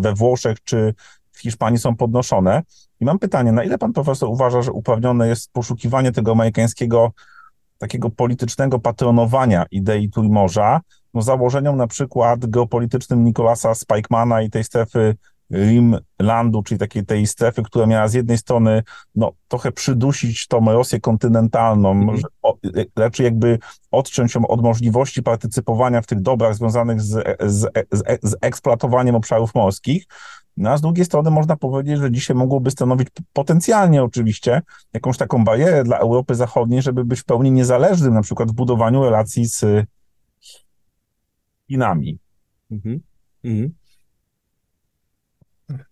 [0.00, 0.94] we Włoszech czy
[1.38, 2.62] w Hiszpanii są podnoszone.
[3.00, 7.12] I mam pytanie, na ile pan profesor uważa, że uprawnione jest poszukiwanie tego amerykańskiego
[7.78, 10.80] takiego politycznego patronowania idei Trójmorza,
[11.14, 15.16] no założeniom na przykład geopolitycznym Nikolasa Spikemana i tej strefy
[15.52, 18.82] Rimlandu, czyli takiej tej strefy, która miała z jednej strony
[19.14, 22.16] no, trochę przydusić tą Rosję kontynentalną, mm.
[22.96, 23.58] raczej jakby
[23.90, 29.54] odciąć ją od możliwości partycypowania w tych dobrach związanych z, z, z, z eksploatowaniem obszarów
[29.54, 30.04] morskich,
[30.58, 35.44] no a z drugiej strony można powiedzieć, że dzisiaj mogłoby stanowić potencjalnie oczywiście jakąś taką
[35.44, 39.64] barierę dla Europy Zachodniej, żeby być w pełni niezależnym na przykład w budowaniu relacji z
[41.68, 42.18] Chinami.
[42.70, 43.00] Mhm.
[43.44, 43.74] Mhm.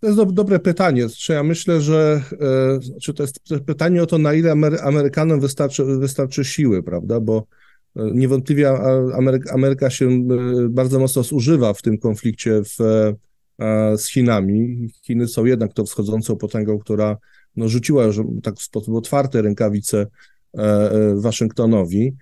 [0.00, 1.06] To jest do, dobre pytanie.
[1.28, 5.84] Ja myślę, że e, znaczy to jest pytanie o to, na ile Amery Amerykanom wystarczy,
[5.84, 7.20] wystarczy siły, prawda?
[7.20, 7.46] Bo
[7.96, 8.70] e, niewątpliwie
[9.14, 10.22] Ameryka, Ameryka się e,
[10.68, 12.78] bardzo mocno zużywa w tym konflikcie w
[13.96, 14.88] z Chinami.
[15.02, 17.16] Chiny są jednak tą wschodzącą potęgą, która
[17.56, 20.06] no, rzuciła już tak w sposób otwarty rękawice
[20.58, 22.14] e, e, Waszyngtonowi.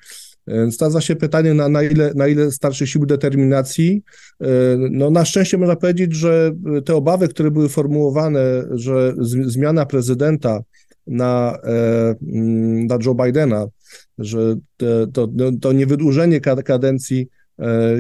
[0.70, 4.02] Stawia się pytanie, na, na, ile, na ile starczy sił determinacji.
[4.40, 4.46] E,
[4.90, 6.52] no, na szczęście można powiedzieć, że
[6.84, 9.14] te obawy, które były formułowane, że
[9.46, 10.60] zmiana prezydenta
[11.06, 11.58] na,
[12.88, 13.66] na Joe Bidena,
[14.18, 15.28] że te, to,
[15.60, 17.43] to niewydłużenie kadencji E,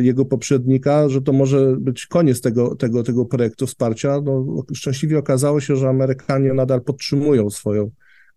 [0.00, 4.20] jego poprzednika, że to może być koniec tego, tego, tego projektu wsparcia.
[4.24, 7.90] No, szczęśliwie okazało się, że Amerykanie nadal podtrzymują swoją,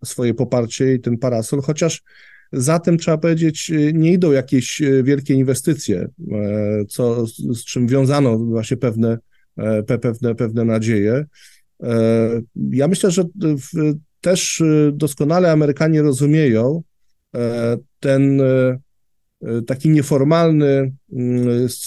[0.04, 2.02] swoje poparcie i ten parasol, chociaż
[2.52, 8.38] za tym trzeba powiedzieć, nie idą jakieś e, wielkie inwestycje, e, co, z czym wiązano
[8.38, 9.18] właśnie pewne,
[10.00, 11.24] pewne, pewne nadzieje.
[12.70, 13.24] Ja myślę, że
[14.20, 16.82] też doskonale Amerykanie rozumieją
[18.00, 18.42] ten
[19.66, 20.92] taki nieformalny,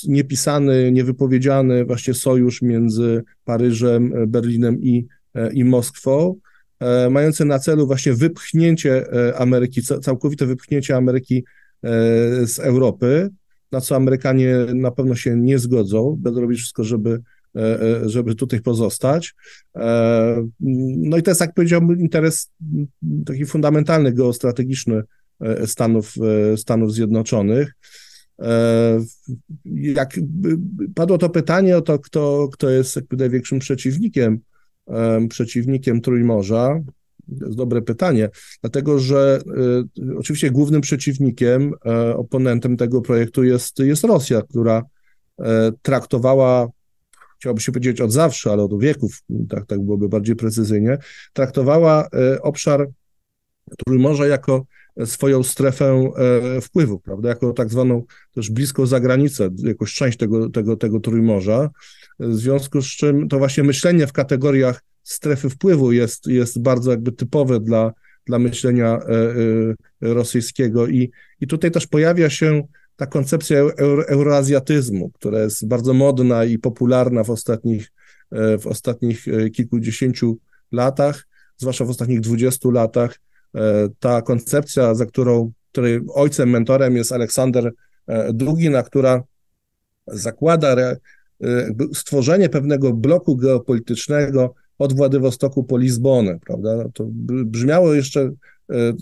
[0.08, 5.08] niepisany, niewypowiedziany właśnie sojusz między Paryżem, Berlinem i,
[5.54, 6.36] i Moskwą,
[7.10, 9.06] mający na celu właśnie wypchnięcie
[9.38, 11.44] Ameryki, całkowite wypchnięcie Ameryki
[12.46, 13.30] z Europy,
[13.72, 17.22] na co Amerykanie na pewno się nie zgodzą, będą robić wszystko, żeby
[17.56, 19.36] E, e, żeby tutaj pozostać.
[19.76, 22.52] E, no i to jest, jak powiedziałbym, interes
[23.26, 25.04] taki fundamentalny, geostrategiczny
[25.66, 26.14] Stanów,
[26.56, 27.74] Stanów Zjednoczonych.
[29.66, 30.20] Jak
[30.96, 34.40] padło to pytanie o to, kto, kto jest jakby największym przeciwnikiem,
[35.30, 36.80] przeciwnikiem Trójmorza,
[37.40, 38.30] to jest dobre pytanie,
[38.62, 39.42] dlatego że
[40.18, 41.74] oczywiście głównym przeciwnikiem,
[42.16, 44.84] oponentem tego projektu jest, jest Rosja, która
[45.82, 46.68] traktowała
[47.42, 50.98] chciałoby się powiedzieć od zawsze, ale od wieków, tak, tak byłoby bardziej precyzyjnie,
[51.34, 52.88] traktowała e, obszar
[53.78, 54.66] Trójmorza jako
[55.06, 56.12] swoją strefę
[56.58, 61.70] e, wpływu, prawda, jako tak zwaną też bliską zagranicę, jako część tego, tego, tego Trójmorza,
[62.20, 67.12] w związku z czym to właśnie myślenie w kategoriach strefy wpływu jest, jest bardzo jakby
[67.12, 67.94] typowe dla,
[68.26, 70.88] dla myślenia e, rosyjskiego.
[70.88, 72.64] I, i tutaj też pojawia się
[72.96, 77.92] ta koncepcja euro, euroazjatyzmu, która jest bardzo modna i popularna w ostatnich,
[78.32, 80.38] e, w ostatnich e, kilkudziesięciu
[80.72, 81.28] latach,
[81.58, 83.31] zwłaszcza w ostatnich dwudziestu latach, e,
[84.00, 87.72] ta koncepcja, za którą, której ojcem, mentorem jest Aleksander
[88.34, 89.24] Dugin, która
[90.08, 90.76] zakłada
[91.94, 96.90] stworzenie pewnego bloku geopolitycznego od Władywostoku po Lizbonę, prawda?
[96.94, 97.08] To
[97.46, 98.32] brzmiało jeszcze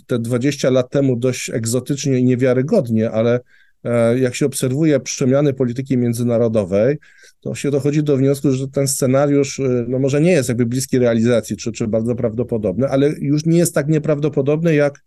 [0.06, 3.40] te 20 lat temu dość egzotycznie i niewiarygodnie, ale
[3.84, 6.98] E, jak się obserwuje przemiany polityki międzynarodowej,
[7.40, 10.98] to się dochodzi do wniosku, że ten scenariusz e, no może nie jest jakby bliski
[10.98, 15.02] realizacji, czy, czy bardzo prawdopodobny, ale już nie jest tak nieprawdopodobny jak,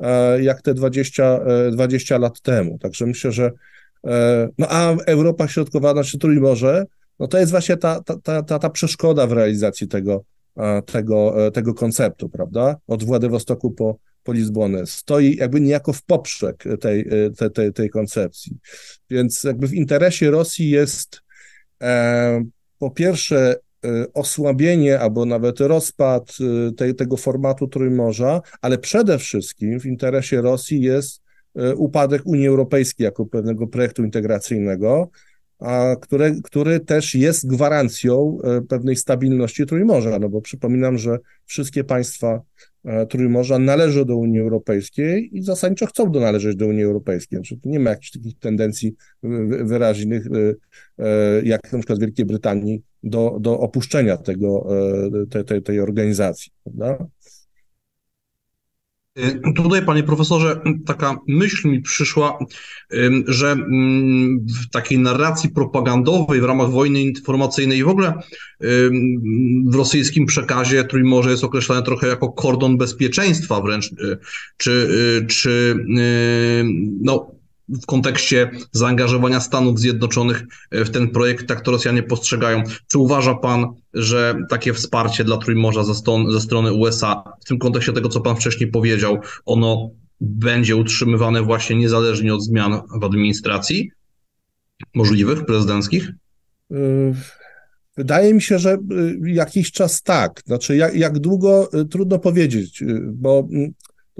[0.00, 1.40] e, jak te 20,
[1.72, 2.78] 20 lat temu.
[2.78, 3.50] Także myślę, że
[4.58, 6.84] no a Europa Środkowa, znaczy Trójmorze,
[7.18, 10.24] no to jest właśnie ta, ta, ta, ta przeszkoda w realizacji tego,
[10.86, 12.76] tego, tego konceptu, prawda?
[12.86, 18.56] Od Władywostoku po, po Lizbonę, stoi jakby niejako w poprzek tej, tej, tej, tej koncepcji.
[19.10, 21.23] Więc jakby w interesie Rosji jest e,
[22.78, 26.36] po pierwsze e, osłabienie albo nawet rozpad
[26.80, 31.22] e, tego formatu Trójmorza, ale przede wszystkim w interesie Rosji jest
[31.56, 35.10] e, upadek Unii Europejskiej jako pewnego projektu integracyjnego,
[35.58, 42.40] a które, który też jest gwarancją pewnej stabilności Trójmorza, no bo przypominam, że wszystkie państwa
[42.40, 42.73] E,
[43.08, 47.36] Trójmorza należą do Unii Europejskiej i zasadniczo chcą do należeć do Unii Europejskiej.
[47.36, 48.94] Znaczy, tu nie ma jakichś takich tendencji
[49.64, 50.54] wyraźnych, e,
[51.04, 54.68] e, jak na przykład w Wielkiej Brytanii, do, do opuszczenia tego,
[55.30, 56.52] tej, tej, tej organizacji.
[56.64, 57.06] Prawda?
[59.18, 62.38] Y, tutaj, panie profesorze, taka myśl mi przyszła,
[63.26, 63.56] że
[64.62, 68.14] w takiej narracji propagandowej w ramach wojny informacyjnej w ogóle
[69.66, 74.18] w rosyjskim przekazie Trójmorze jest określane trochę jako kordon bezpieczeństwa wręcz, y,
[74.56, 74.70] czy,
[75.22, 75.84] y, czy
[77.02, 77.34] no,
[77.68, 82.62] w kontekście zaangażowania Stanów Zjednoczonych w ten projekt, tak to Rosjanie postrzegają.
[82.88, 87.58] Czy uważa pan, że takie wsparcie dla Trójmorza ze, stron, ze strony USA, w tym
[87.58, 93.90] kontekście tego, co pan wcześniej powiedział, ono będzie utrzymywane właśnie niezależnie od zmian w administracji
[94.94, 96.10] możliwych, prezydenckich?
[97.96, 100.42] Wydaje mi się, że y, jakiś czas tak.
[100.46, 103.48] Znaczy, jak, jak długo, trudno powiedzieć, bo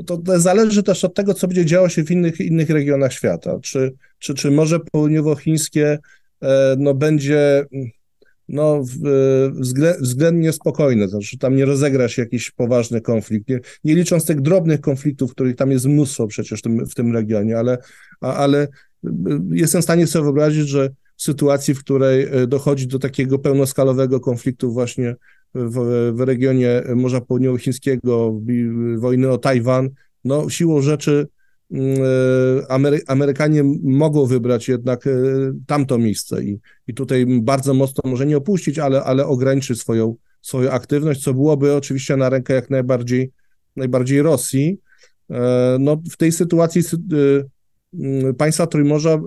[0.03, 3.59] to, to zależy też od tego, co będzie działo się w innych, innych regionach świata.
[3.63, 5.99] Czy, czy, czy Morze Południowochińskie
[6.43, 7.67] e, no, będzie
[8.49, 8.83] no,
[10.01, 14.81] względnie spokojne, znaczy tam nie rozegra się jakiś poważny konflikt, nie, nie licząc tych drobnych
[14.81, 17.79] konfliktów, których tam jest mnóstwo przecież w tym, w tym regionie, ale,
[18.21, 18.69] ale
[19.05, 19.11] y,
[19.51, 24.21] jestem w stanie sobie wyobrazić, że w sytuacji, w której e, dochodzi do takiego pełnoskalowego
[24.21, 25.17] konfliktu właśnie
[25.55, 28.41] w, w regionie Morza Południowochińskiego,
[28.97, 29.91] wojny o Tajwan,
[30.25, 31.29] no siłą rzeczy
[31.71, 35.11] mm, e, Amery Amerykanie mogą wybrać jednak e,
[35.67, 40.71] tamto miejsce i, i tutaj bardzo mocno może nie opuścić, ale, ale ograniczyć swoją, swoją
[40.71, 43.31] aktywność, co byłoby oczywiście na rękę jak najbardziej,
[43.77, 44.81] najbardziej Rosji.
[45.31, 46.83] E, no, w tej sytuacji
[48.39, 49.21] państwa Trójmorza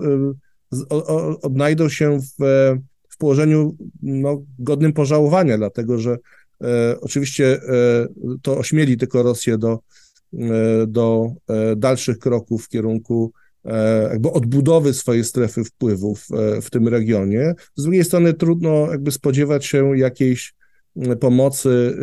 [1.42, 2.74] odnajdą się w
[3.18, 6.16] położeniu no, godnym pożałowania, dlatego że
[6.62, 8.08] e, oczywiście e,
[8.42, 9.78] to ośmieli tylko Rosję do,
[10.32, 13.32] e, do e, dalszych kroków w kierunku
[13.64, 17.54] e, jakby odbudowy swojej strefy wpływów e, w tym regionie.
[17.76, 20.54] Z drugiej strony trudno jakby spodziewać się jakiejś
[21.20, 21.96] pomocy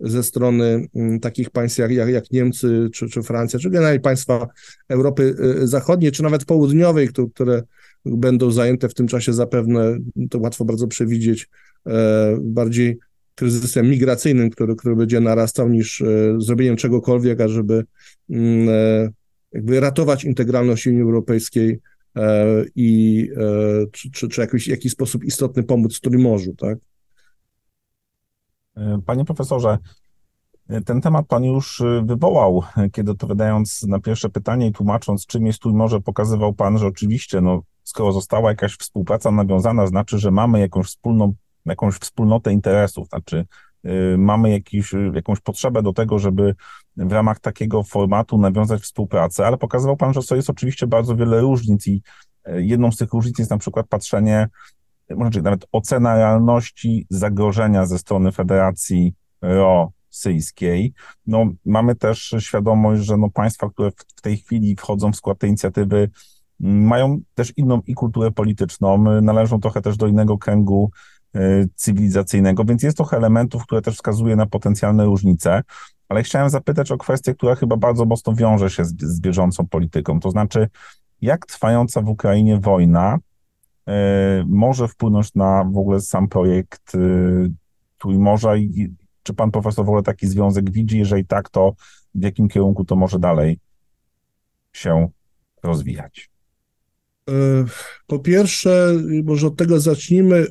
[0.00, 4.48] ze strony mm, takich państw jak, jak, Niemcy czy, czy Francja, czy generalnie państwa
[4.88, 7.62] Europy Zachodniej, czy nawet południowej, które
[8.06, 9.98] będą zajęte w tym czasie zapewne,
[10.30, 11.48] to łatwo bardzo przewidzieć,
[12.40, 12.98] bardziej
[13.34, 16.02] kryzysem migracyjnym, który, który będzie narastał, niż
[16.38, 17.84] zrobieniem czegokolwiek, ażeby
[18.30, 18.68] mm,
[19.52, 21.80] jakby ratować integralność Unii Europejskiej
[22.16, 26.78] E, i e, czy, czy, czy jakiś, jakiś sposób istotny pomóc Trójmorzu, tak?
[28.76, 29.78] E, panie profesorze,
[30.84, 32.62] ten temat Pan już wywołał,
[32.92, 37.62] kiedy odpowiadając na pierwsze pytanie i tłumacząc, czym jest Trójmorze, pokazywał Pan, że oczywiście, no,
[37.82, 41.34] skoro została jakaś współpraca nawiązana, znaczy, że mamy jakąś wspólną,
[41.66, 43.46] jakąś wspólnotę interesów, znaczy
[43.86, 46.54] Y, mamy jakiś, y, jakąś potrzebę do tego, żeby
[46.96, 51.40] w ramach takiego formatu nawiązać współpracę, ale pokazywał Pan, że to jest oczywiście bardzo wiele
[51.40, 52.02] różnic i
[52.48, 54.48] y, jedną z tych różnic jest na przykład patrzenie,
[55.10, 59.14] może nawet ocena realności zagrożenia ze strony Federacji
[60.14, 60.92] Rosyjskiej.
[61.26, 65.50] No, mamy też świadomość, że no, państwa, które w tej chwili wchodzą w skład tej
[65.50, 66.10] inicjatywy,
[66.60, 70.90] mają też inną i kulturę polityczną, należą trochę też do innego kręgu
[71.34, 75.62] E, cywilizacyjnego, więc jest trochę elementów, które też wskazuje na potencjalne różnice,
[76.08, 80.20] ale chciałem zapytać o kwestię, która chyba bardzo mocno wiąże się z, z bieżącą polityką,
[80.20, 80.68] to znaczy
[81.20, 83.92] jak trwająca w Ukrainie wojna y,
[84.46, 87.52] może wpłynąć na w ogóle sam projekt y,
[87.98, 88.94] Trójmorza i
[89.24, 90.98] czy pan profesor w ogóle taki związek widzi?
[90.98, 91.74] Jeżeli tak, to
[92.14, 93.58] w jakim kierunku to może dalej
[94.72, 95.08] się
[95.62, 96.30] rozwijać?
[97.30, 97.64] E,
[98.06, 98.92] po pierwsze,
[99.24, 100.36] może od tego zacznijmy.
[100.36, 100.46] E,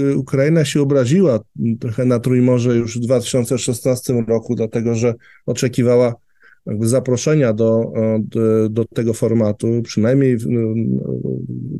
[0.00, 1.40] e, Ukraina się obraziła
[1.80, 5.14] trochę na Trójmorze już w 2016 roku, dlatego że
[5.46, 6.14] oczekiwała
[6.80, 10.36] zaproszenia do, do, do tego formatu, przynajmniej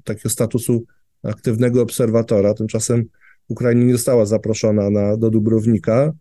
[0.04, 0.84] takiego statusu
[1.22, 2.54] aktywnego obserwatora.
[2.54, 3.04] Tymczasem
[3.48, 6.12] Ukraina nie została zaproszona na, do Dubrownika.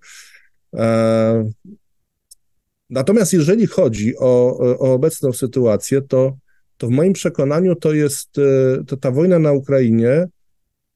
[2.90, 6.38] Natomiast jeżeli chodzi o, o obecną sytuację, to
[6.78, 10.28] to w moim przekonaniu to jest, e, to ta wojna na Ukrainie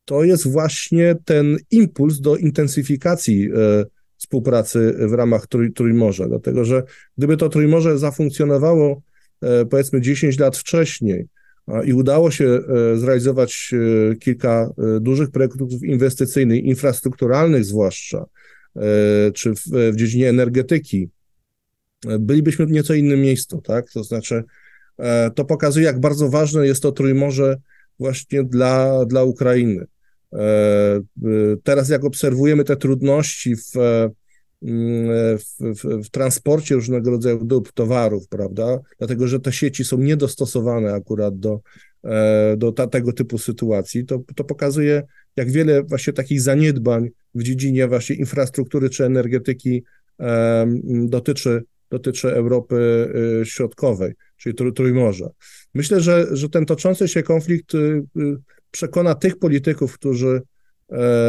[0.05, 3.85] to jest właśnie ten impuls do intensyfikacji e,
[4.17, 6.83] współpracy w ramach trój, Trójmorza, dlatego że
[7.17, 9.01] gdyby to Trójmorze zafunkcjonowało
[9.41, 11.27] e, powiedzmy 10 lat wcześniej
[11.85, 12.59] i udało się
[12.95, 13.71] zrealizować
[14.19, 14.69] kilka
[15.01, 18.25] dużych projektów inwestycyjnych, infrastrukturalnych zwłaszcza,
[19.33, 21.09] czy w, w dziedzinie energetyki,
[22.19, 23.91] bylibyśmy w nieco innym miejscu, tak?
[23.91, 24.43] To znaczy
[25.01, 27.57] E, to pokazuje, jak bardzo ważne jest to Trójmorze
[27.99, 29.85] właśnie dla, dla Ukrainy.
[30.33, 31.01] E, e,
[31.63, 33.71] teraz, jak obserwujemy te trudności w,
[34.61, 38.79] w, w, w, transporcie różnego rodzaju dóbr, towarów, prawda?
[38.97, 41.59] Dlatego, że te sieci są niedostosowane akurat do,
[42.57, 45.03] do ta, tego typu sytuacji, to, to pokazuje,
[45.35, 49.83] jak wiele właśnie takich zaniedbań w dziedzinie właśnie infrastruktury czy energetyki
[51.07, 53.07] dotyczy, dotyczy Europy
[53.43, 55.29] Środkowej czyli Trójmorza.
[55.73, 58.03] Myślę, że, że ten toczący się konflikt y, y,
[58.71, 60.41] przekona tych polityków, którzy e,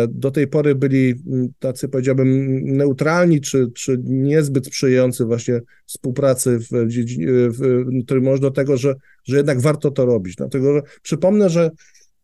[0.08, 1.14] do tej pory byli
[1.58, 8.76] tacy, powiedziałbym, neutralni, czy, czy niezbyt sprzyjający właśnie współpracy w, w, w Trójmorzu, do tego,
[8.76, 8.94] że,
[9.24, 10.36] że jednak warto to robić.
[10.36, 11.70] Dlatego że przypomnę, że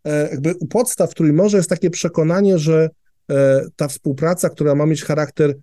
[0.04, 2.90] e, jakby u podstaw Trójmorza jest takie przekonanie, że
[3.30, 5.54] e, ta współpraca, która ma mieć charakter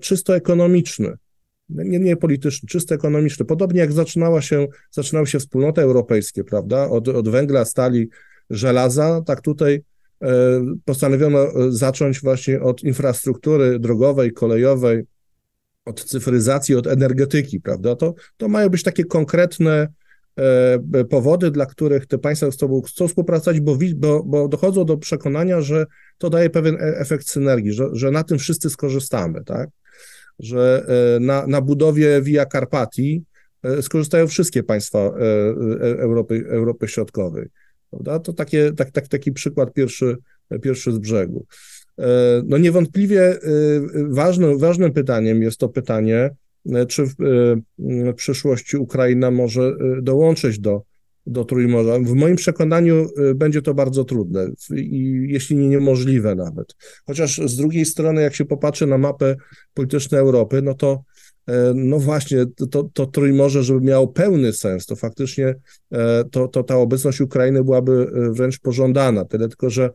[0.00, 1.16] czysto ekonomiczny,
[1.68, 3.46] nie, nie polityczny, czysto ekonomiczny.
[3.46, 8.08] Podobnie jak zaczynała się, zaczynały się wspólnoty europejskie, prawda, od, od węgla, stali,
[8.50, 9.80] żelaza, tak tutaj e,
[10.84, 15.04] postanowiono e, zacząć właśnie od infrastruktury drogowej, kolejowej,
[15.84, 19.88] od cyfryzacji, od energetyki, prawda, to, to mają być takie konkretne
[20.36, 24.96] e, powody, dla których te państwa z sobą chcą współpracować, bo, bo, bo dochodzą do
[24.96, 25.86] przekonania, że
[26.18, 29.68] to daje pewien efekt synergii, że, że na tym wszyscy skorzystamy, tak
[30.38, 30.86] że
[31.16, 33.24] e, na, na budowie Via Carpati
[33.62, 35.12] e, skorzystają wszystkie państwa e,
[35.80, 37.48] Europy, Europy Środkowej.
[37.96, 38.20] Prawda?
[38.20, 40.16] To takie, tak, tak, taki przykład pierwszy,
[40.62, 41.46] pierwszy z brzegu.
[42.44, 43.38] No niewątpliwie
[44.08, 46.30] ważnym, ważnym pytaniem jest to pytanie,
[46.88, 47.14] czy w,
[47.78, 49.72] w przyszłości Ukraina może
[50.02, 50.82] dołączyć do
[51.26, 51.98] do Trójmorza.
[51.98, 56.74] W moim przekonaniu będzie to bardzo trudne, i jeśli nie niemożliwe nawet.
[57.06, 59.36] Chociaż z drugiej strony, jak się popatrzy na mapę
[59.74, 61.15] polityczną Europy, no to e,
[61.74, 65.54] no właśnie, to, to Trójmorze, żeby miało pełny sens, to faktycznie
[65.92, 69.24] e, to, to ta obecność Ukrainy byłaby e, wręcz pożądana.
[69.24, 69.90] Tyle tylko, że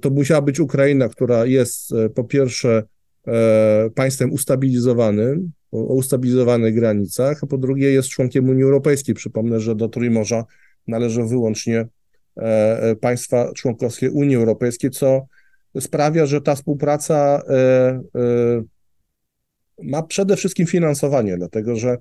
[0.00, 2.82] to musiała być Ukraina, która jest po pierwsze
[3.94, 9.14] państwem ustabilizowanym, o, ustabilizowanych granicach, a po drugie jest członkiem Unii Europejskiej.
[9.14, 10.44] Przypomnę, że do Trójmorza
[10.86, 11.88] należą wyłącznie
[12.36, 12.42] e,
[12.82, 15.26] e, państwa członkowskie Unii Europejskiej, co
[15.80, 17.42] sprawia, że ta współpraca
[19.82, 21.96] ma przede wszystkim finansowanie, dlatego że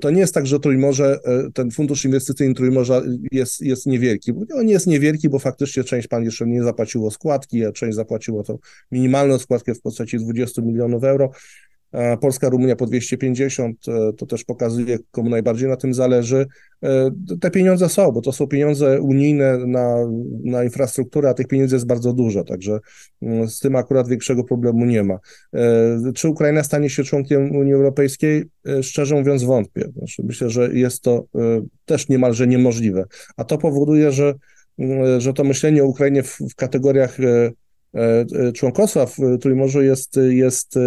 [0.00, 1.18] to nie jest tak, że Trójmorze,
[1.54, 3.02] ten fundusz inwestycyjny Trójmorza
[3.32, 4.32] jest, jest niewielki.
[4.54, 8.58] On jest niewielki, bo faktycznie część pan jeszcze nie zapłaciło składki, a część zapłaciło tą
[8.92, 11.30] minimalną składkę w postaci 20 milionów euro.
[12.20, 16.46] Polska, Rumunia po 250, e, to też pokazuje, komu najbardziej na tym zależy.
[16.82, 19.96] E, te pieniądze są, bo to są pieniądze unijne na,
[20.44, 22.78] na infrastrukturę, a tych pieniędzy jest bardzo dużo, także
[23.46, 25.18] z tym akurat większego problemu nie ma.
[25.54, 28.44] E, czy Ukraina stanie się członkiem Unii Europejskiej?
[28.82, 29.84] Szczerze mówiąc, wątpię.
[29.96, 31.24] Znaczy, myślę, że jest to
[31.84, 33.04] też niemalże niemożliwe,
[33.36, 34.34] a to powoduje, że,
[35.18, 37.50] że to myślenie o Ukrainie w, w kategoriach E, e,
[38.54, 40.80] członkostwa w Trójmorzu jest, jest, e,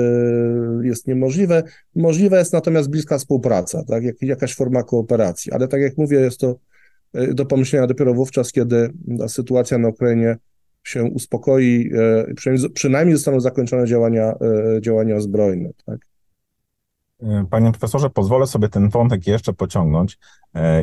[0.83, 1.63] jest niemożliwe.
[1.95, 4.03] Możliwa jest natomiast bliska współpraca, tak?
[4.03, 6.55] Jak, jakaś forma kooperacji, ale tak jak mówię, jest to
[7.33, 8.89] do pomyślenia dopiero wówczas, kiedy
[9.27, 10.37] sytuacja na Ukrainie
[10.83, 11.91] się uspokoi,
[12.35, 14.33] przynajmniej, przynajmniej zostaną zakończone działania,
[14.81, 15.69] działania zbrojne.
[15.85, 15.99] Tak?
[17.49, 20.17] Panie profesorze, pozwolę sobie ten wątek jeszcze pociągnąć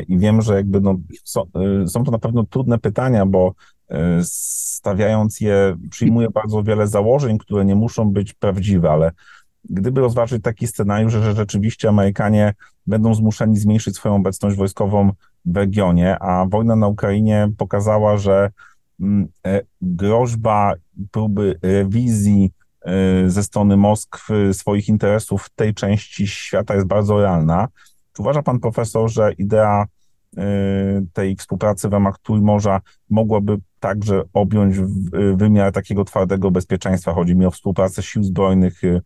[0.07, 1.43] i wiem, że jakby no, są,
[1.87, 3.74] są to na pewno trudne pytania, bo E,
[4.23, 9.11] stawiając je, przyjmuje bardzo wiele założeń, które nie muszą być prawdziwe, ale
[9.69, 12.53] gdyby rozważyć taki scenariusz, że rzeczywiście Amerykanie
[12.87, 15.11] będą zmuszeni zmniejszyć swoją obecność wojskową
[15.45, 18.49] w regionie, a wojna na Ukrainie pokazała, że
[18.99, 20.73] mm, e, groźba
[21.11, 27.67] próby rewizji e, ze strony Moskwy swoich interesów w tej części świata jest bardzo realna.
[28.13, 29.85] Czy uważa pan profesor, że idea
[31.13, 34.75] tej współpracy w ramach Trójmorza mogłaby także objąć
[35.35, 37.13] wymiar takiego twardego bezpieczeństwa.
[37.13, 39.01] Chodzi mi o współpracę sił zbrojnych, y,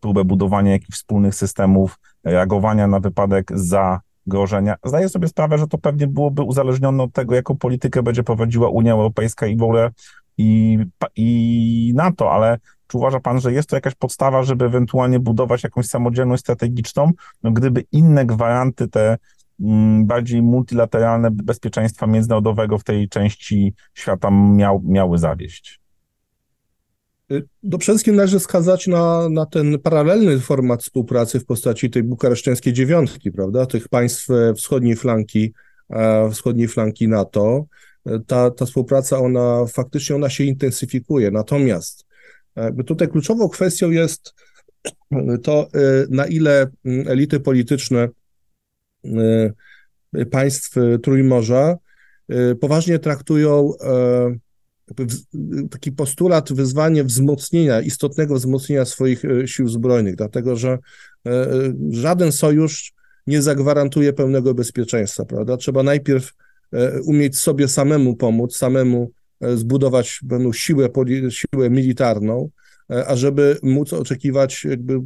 [0.00, 4.76] próbę budowania jakichś wspólnych systemów, reagowania na wypadek zagrożenia.
[4.84, 8.92] Zdaję sobie sprawę, że to pewnie byłoby uzależnione od tego, jaką politykę będzie prowadziła Unia
[8.92, 9.90] Europejska i w ogóle
[10.38, 10.78] i,
[11.16, 15.86] i NATO, ale czy uważa Pan, że jest to jakaś podstawa, żeby ewentualnie budować jakąś
[15.86, 17.10] samodzielność strategiczną,
[17.42, 19.18] no gdyby inne gwaranty te
[20.04, 25.80] bardziej multilateralne bezpieczeństwa międzynarodowego w tej części świata miał, miały zawieść?
[27.32, 32.02] Y, do przede wszystkim należy wskazać na, na ten paralelny format współpracy w postaci tej
[32.02, 35.52] bukareszteńskiej dziewiątki, prawda, tych państw e, wschodniej flanki,
[35.90, 37.66] e, wschodniej flanki NATO.
[38.06, 41.30] E, ta, ta współpraca, ona faktycznie ona się intensyfikuje.
[41.30, 42.06] Natomiast
[42.86, 44.34] tutaj kluczową kwestią jest
[45.42, 45.68] to,
[46.10, 48.23] na ile mm, elity polityczne Y,
[50.30, 51.76] państw y, Trójmorza
[52.32, 53.72] y, poważnie traktują
[55.70, 60.78] taki postulat, wyzwanie wzmocnienia, istotnego wzmocnienia swoich sił zbrojnych, dlatego że
[61.90, 62.92] żaden sojusz
[63.26, 65.56] nie zagwarantuje pełnego bezpieczeństwa, prawda?
[65.56, 66.32] Trzeba najpierw
[67.04, 69.10] umieć sobie samemu pomóc, samemu
[69.54, 70.88] zbudować pewną siłę,
[71.28, 72.50] siłę militarną,
[72.88, 75.00] ażeby móc oczekiwać jakby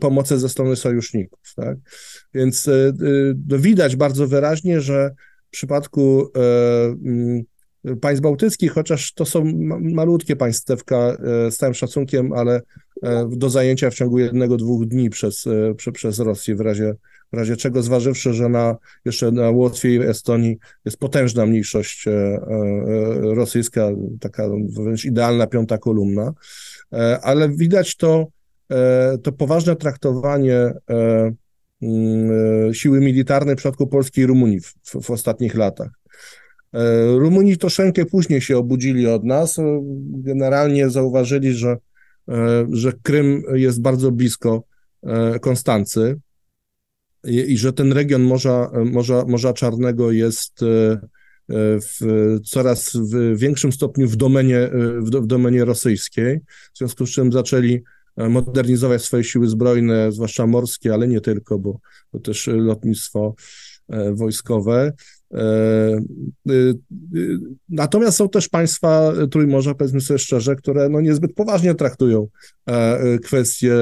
[0.00, 1.38] pomocy ze strony sojuszników.
[1.56, 1.78] Tak?
[2.34, 2.92] Więc e, e,
[3.48, 5.10] no widać bardzo wyraźnie, że
[5.46, 6.32] w przypadku
[8.00, 11.16] państw bałtyckich, chociaż to są malutkie państewka
[11.50, 12.60] z całym szacunkiem, ale
[13.28, 15.44] do zajęcia w ciągu jednego, dwóch dni przez,
[15.92, 16.94] przez Rosję w razie
[17.34, 22.10] w razie czego zważywszy, że na, jeszcze na Łotwie i Estonii jest potężna mniejszość e,
[22.10, 22.40] e,
[23.34, 26.32] rosyjska, taka wręcz idealna piąta kolumna,
[26.92, 28.26] e, ale widać to,
[29.22, 30.72] to poważne traktowanie
[31.82, 35.90] mm, siły militarnej w przypadku Polski i Rumunii w, w ostatnich latach.
[37.16, 39.56] Rumuni troszeczkę później się obudzili od nas.
[40.10, 41.76] Generalnie zauważyli, że,
[42.72, 44.62] że Krym jest bardzo blisko
[45.40, 46.20] Konstancy
[47.26, 50.98] i, i że ten region Morza, Morza, Morza Czarnego jest e, e,
[51.80, 52.00] w
[52.44, 54.70] coraz w większym stopniu w domenie, e,
[55.00, 56.40] w, w domenie rosyjskiej,
[56.74, 57.82] w związku z czym zaczęli
[58.16, 61.78] modernizować swoje siły zbrojne, zwłaszcza morskie, ale nie tylko, bo,
[62.12, 63.34] bo też lotnictwo
[64.12, 64.92] wojskowe.
[67.68, 72.26] Natomiast są też państwa Trójmorza, powiedzmy sobie szczerze, które no niezbyt poważnie traktują
[73.24, 73.74] kwestie,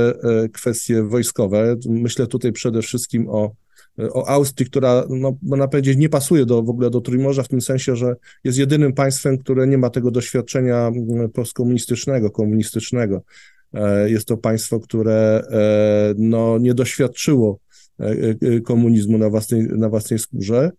[0.53, 1.76] kwestie wojskowe.
[1.88, 3.53] Myślę tutaj przede wszystkim o,
[3.98, 7.61] o Austrii, która, no, można powiedzieć, nie pasuje do, w ogóle do Trójmorza w tym
[7.61, 10.90] sensie, że jest jedynym państwem, które nie ma tego doświadczenia
[11.34, 13.22] postkomunistycznego, komunistycznego.
[14.07, 15.42] Jest to państwo, które
[16.16, 17.61] no, nie doświadczyło E, e,
[18.64, 20.70] komunizmu na własnej, na własnej skórze.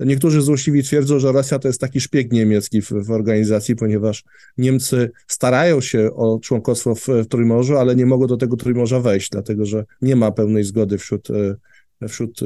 [0.00, 4.24] Niektórzy złośliwi twierdzą, że Rosja to jest taki szpieg niemiecki w, w organizacji, ponieważ
[4.58, 9.30] Niemcy starają się o członkostwo w, w Trójmorzu, ale nie mogą do tego Trójmorza wejść,
[9.30, 12.40] dlatego że nie ma pełnej zgody wśród, e, wśród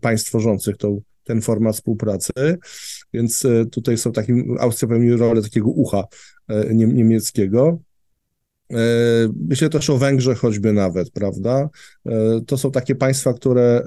[0.00, 2.32] państw tworzących tą, ten format współpracy,
[3.12, 6.04] więc tutaj są takim, Austria pełni rolę takiego ucha
[6.74, 7.78] niemieckiego.
[9.48, 11.68] Myślę też o Węgrzech choćby nawet, prawda?
[12.46, 13.82] To są takie państwa, które,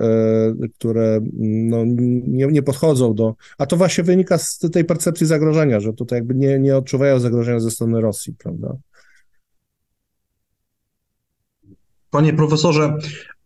[0.77, 1.83] które no,
[2.27, 3.35] nie, nie podchodzą do.
[3.57, 7.59] A to właśnie wynika z tej percepcji zagrożenia, że tutaj jakby nie, nie odczuwają zagrożenia
[7.59, 8.75] ze strony Rosji, prawda?
[12.09, 12.97] Panie profesorze,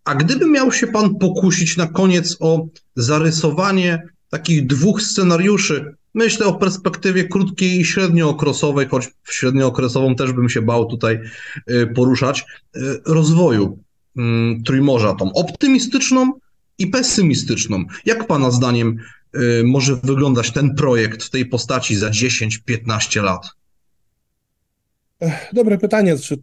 [0.03, 6.53] a gdyby miał się pan pokusić na koniec o zarysowanie takich dwóch scenariuszy, myślę o
[6.53, 11.19] perspektywie krótkiej i średniookresowej, choć średniookresową też bym się bał tutaj
[11.71, 12.45] y, poruszać,
[12.75, 13.79] y, rozwoju
[14.17, 16.33] mm, Trójmorza, tą optymistyczną
[16.77, 17.83] i pesymistyczną.
[18.05, 18.97] Jak pana zdaniem
[19.35, 23.59] y, może wyglądać ten projekt w tej postaci za 10-15 lat?
[25.53, 26.37] Dobre pytanie, czy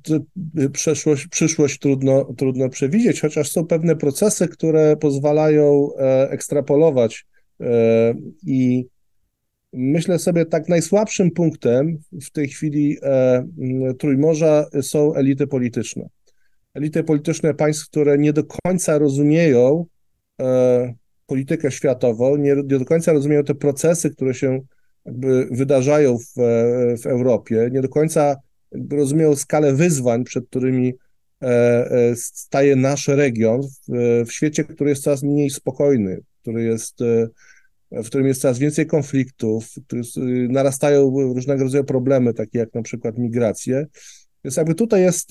[0.72, 7.26] przeszłość, przyszłość trudno, trudno przewidzieć, chociaż są pewne procesy, które pozwalają e, ekstrapolować
[7.60, 7.66] e,
[8.46, 8.86] i
[9.76, 13.44] myślę sobie tak najsłabszym punktem w tej chwili e,
[13.98, 16.08] Trójmorza są elity polityczne.
[16.74, 19.86] Elity polityczne państw, które nie do końca rozumieją
[21.26, 24.60] politykę światową, nie, do końca rozumieją te procesy, które się
[25.06, 26.32] jakby wydarzają w,
[27.02, 28.36] w Europie, nie do końca
[28.90, 30.94] rozumiał skalę wyzwań, przed którymi
[31.42, 31.46] e,
[31.90, 37.28] e, staje nasz region w, w świecie, który jest coraz mniej spokojny, który jest, e,
[38.02, 39.68] w którym jest coraz więcej konfliktów,
[40.48, 43.86] narastają różnego rodzaju problemy, takie jak na przykład migracje.
[44.44, 45.28] Więc jakby tutaj jest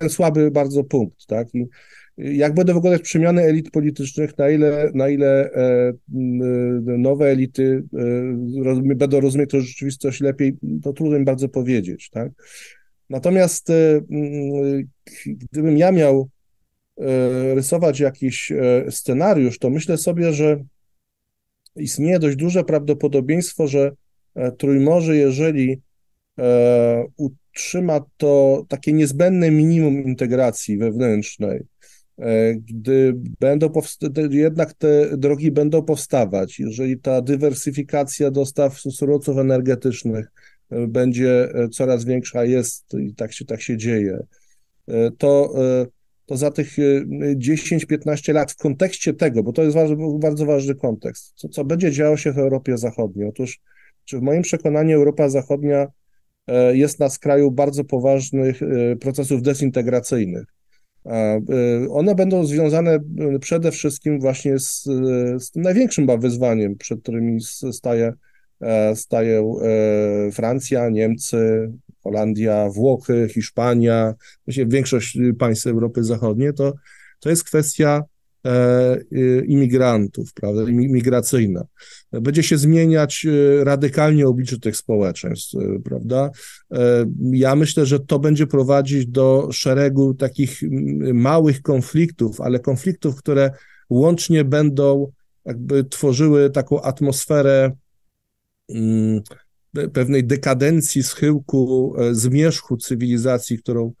[0.00, 1.54] ten słaby bardzo punkt, tak?
[1.54, 1.66] I
[2.20, 5.92] jak będą wyglądać przemiany elit politycznych, na ile, na ile e,
[6.98, 7.84] nowe elity
[8.84, 12.32] e, będą rozumieć tę rzeczywistość lepiej, to trudno im bardzo powiedzieć, tak?
[13.10, 14.00] Natomiast e,
[15.26, 16.28] gdybym ja miał
[17.54, 18.52] rysować jakiś
[18.90, 20.64] scenariusz, to myślę sobie, że
[21.80, 23.92] istnieje dość duże prawdopodobieństwo, że
[24.58, 25.80] Trójmorze, jeżeli
[27.16, 31.64] utrzyma to takie niezbędne minimum integracji wewnętrznej,
[32.20, 33.72] E, gdy będą
[34.30, 40.32] jednak te drogi będą powstawać, jeżeli ta dywersyfikacja dostaw surowców energetycznych
[40.70, 44.18] e, będzie e, coraz większa, jest i tak się, tak się dzieje,
[45.18, 45.54] to,
[46.30, 46.76] to za tych
[47.36, 51.92] 10-15 lat w kontekście tego, bo to jest bardzo, bardzo ważny kontekst, co, co będzie
[51.92, 53.28] działo się w Europie Zachodniej?
[53.28, 53.60] Otóż,
[54.04, 55.86] czy w moim przekonaniu Europa Zachodnia
[56.72, 58.60] jest na skraju bardzo poważnych
[59.00, 60.44] procesów dezintegracyjnych
[61.06, 62.98] Y, one będą związane
[63.34, 64.82] y, przede wszystkim właśnie z,
[65.38, 67.40] z tym największym wyzwaniem, przed którymi
[67.72, 68.12] staje,
[68.60, 71.72] e, stają e, Francja, Niemcy,
[72.02, 74.14] Holandia, Włochy, Hiszpania,
[74.46, 76.72] większość państw Europy Zachodniej, to,
[77.20, 78.04] to jest kwestia
[78.46, 78.96] E,
[79.44, 81.64] imigrantów, prawda, imigracyjna.
[82.12, 86.30] Będzie się zmieniać e, radykalnie oblicze tych społeczeństw, e, prawda.
[87.32, 90.60] Ja myślę, że to będzie prowadzić do szeregu takich
[91.14, 93.50] małych konfliktów, ale konfliktów, które
[93.90, 95.12] łącznie będą
[95.44, 97.72] jakby tworzyły taką atmosferę
[99.92, 103.92] pewnej dekadencji, schyłku, zmierzchu cywilizacji, którą,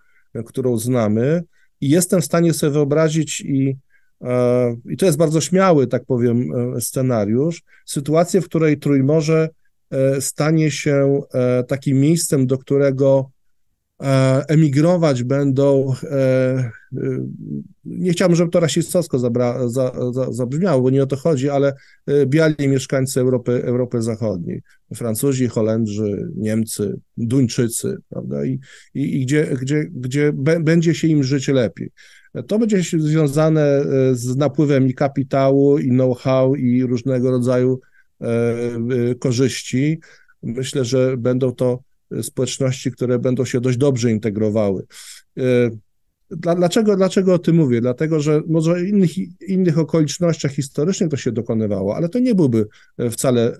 [0.46, 1.42] którą znamy.
[1.80, 3.76] I jestem w stanie sobie wyobrazić i
[4.24, 9.48] E, i to jest bardzo śmiały, tak powiem, e, scenariusz, sytuację, w której Trójmorze
[9.90, 11.20] e, stanie się
[11.68, 13.30] takim miejscem, do którego
[14.48, 15.94] emigrować będą,
[17.84, 21.72] nie chciałbym, żeby to rasistowsko zabra, za, za, zabrzmiało, bo nie o to chodzi, ale
[22.26, 24.62] biali mieszkańcy Europy, Europy Zachodniej,
[24.94, 28.60] Francuzi, Holendrzy, Niemcy, Duńczycy, prawda, i,
[28.94, 31.92] i, i gdzie, gdzie, gdzie będzie się im żyć lepiej.
[32.46, 37.80] To będzie związane e, z napływem i kapitału, i know-how, i różnego rodzaju
[38.20, 40.00] e, e, korzyści.
[40.42, 41.82] Myślę, że będą to
[42.22, 44.86] społeczności, które będą się dość dobrze integrowały.
[46.30, 47.80] Dlaczego, dlaczego o tym mówię?
[47.80, 49.10] Dlatego, że może w innych,
[49.48, 52.66] innych okolicznościach historycznych to się dokonywało, ale to nie byłby
[53.10, 53.58] wcale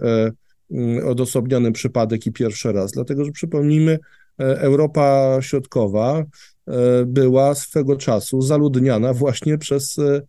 [1.04, 3.98] odosobniony przypadek i pierwszy raz, dlatego że przypomnijmy,
[4.38, 6.24] Europa Środkowa
[6.70, 10.22] E, była swego czasu zaludniana właśnie przez, e,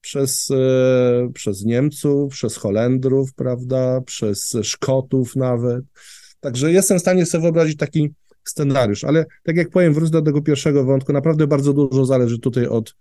[0.00, 5.84] przez, e, przez Niemców, przez Holendrów, prawda, przez Szkotów nawet.
[6.40, 8.10] Także jestem w stanie sobie wyobrazić taki
[8.44, 12.66] scenariusz, ale tak jak powiem, wrócę do tego pierwszego wątku, naprawdę bardzo dużo zależy tutaj
[12.66, 12.96] od,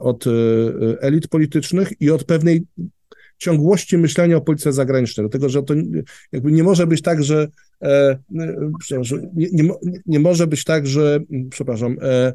[0.00, 0.24] od
[1.00, 2.66] elit politycznych i od pewnej
[3.38, 5.74] ciągłości myślenia o polityce zagranicznej, dlatego że to
[6.32, 7.48] jakby nie może być tak, że
[7.82, 8.18] e,
[9.34, 9.70] nie, nie,
[10.06, 12.32] nie, może być tak, że, przepraszam, e,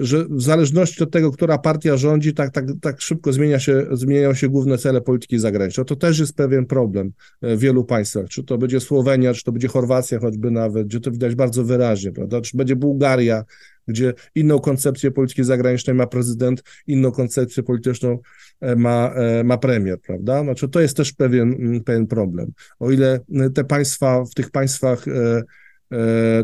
[0.00, 4.34] że w zależności od tego, która partia rządzi, tak, tak, tak szybko zmienia się, zmieniają
[4.34, 5.86] się główne cele polityki zagranicznej.
[5.86, 8.28] To też jest pewien problem w wielu państwach.
[8.28, 12.12] Czy to będzie Słowenia, czy to będzie Chorwacja choćby nawet, gdzie to widać bardzo wyraźnie,
[12.12, 12.40] prawda?
[12.40, 13.44] Czy będzie Bułgaria,
[13.88, 18.18] gdzie inną koncepcję polityki zagranicznej ma prezydent, inną koncepcję polityczną
[18.60, 20.42] e, ma, e, ma premier, prawda?
[20.42, 22.52] Znaczy to jest też pewien, pewien problem.
[22.78, 23.20] O ile
[23.54, 25.42] te państwa, w tych państwach e,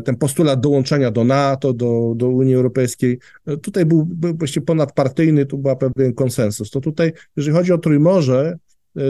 [0.05, 3.19] ten postulat dołączenia do NATO, do, do Unii Europejskiej,
[3.61, 6.69] tutaj był, był właściwie ponadpartyjny, tu był pewien konsensus.
[6.69, 8.57] To tutaj, jeżeli chodzi o Trójmorze,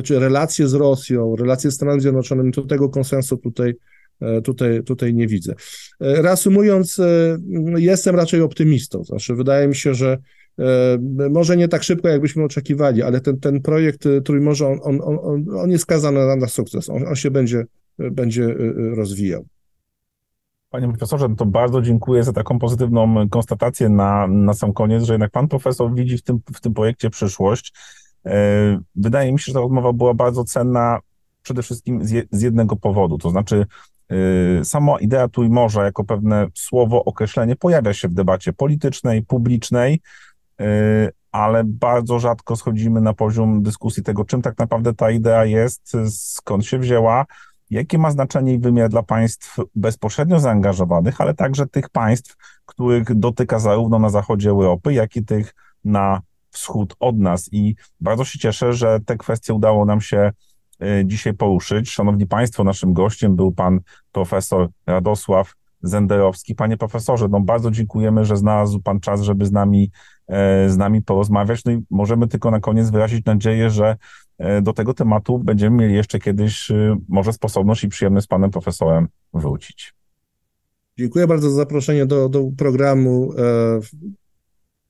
[0.04, 3.74] czy relacje z Rosją, relacje z Stanami Zjednoczonymi, to tego konsensu tutaj
[4.22, 5.54] E, tutaj, tutaj nie widzę.
[6.02, 7.38] E, reasumując, e,
[7.76, 9.04] jestem raczej optymistą.
[9.04, 10.18] Znaczy, wydaje mi się, że
[11.30, 15.72] może nie tak szybko, jakbyśmy oczekiwali, ale ten, ten projekt Trójmorza, on, on, on, on
[15.72, 16.90] jest skazany na, na sukces.
[16.90, 17.66] On, on się będzie,
[17.98, 18.56] będzie
[18.96, 19.46] rozwijał.
[20.72, 25.14] Panie profesorze, no to bardzo dziękuję za taką pozytywną konstatację na, na sam koniec, że
[25.14, 27.74] jednak pan profesor widzi w tym, w tym projekcie przyszłość.
[28.96, 31.00] Wydaje mi się, że ta rozmowa była bardzo cenna
[31.44, 33.66] przede wszystkim z, jednego powodu, to znaczy
[34.12, 40.02] Y, sama idea Trójmorza jako pewne słowo, określenie pojawia się w debacie politycznej, publicznej,
[40.62, 40.66] y,
[41.32, 46.66] ale bardzo rzadko schodzimy na poziom dyskusji tego, czym tak naprawdę ta idea jest, skąd
[46.66, 47.26] się wzięła,
[47.72, 53.60] jakie ma znaczenie i wymiar dla państw bezpośrednio zaangażowanych, ale także tych państw, których dotyka
[53.60, 55.54] zarówno na zachodzie Europy, jak i tych
[55.86, 57.50] na wschód od nas.
[57.52, 60.32] I bardzo się cieszę, że te kwestie udało nam się
[60.82, 61.92] E, dzisiaj poruszyć.
[61.92, 63.80] Szanowni Państwo, naszym gościem był pan
[64.12, 65.54] profesor Radosław
[65.84, 66.56] Zenderowski.
[66.56, 69.92] Panie profesorze, no bardzo dziękujemy, że znalazł pan czas, żeby z nami,
[70.28, 71.66] e, z nami porozmawiać.
[71.66, 73.98] No i możemy tylko na koniec wyrazić nadzieję, że
[74.38, 76.72] e, do tego tematu będziemy mieli jeszcze kiedyś
[77.10, 79.94] może sposobność i przyjemność z panem profesorem wrócić.
[80.98, 83.34] Dziękuję bardzo za zaproszenie do, do programu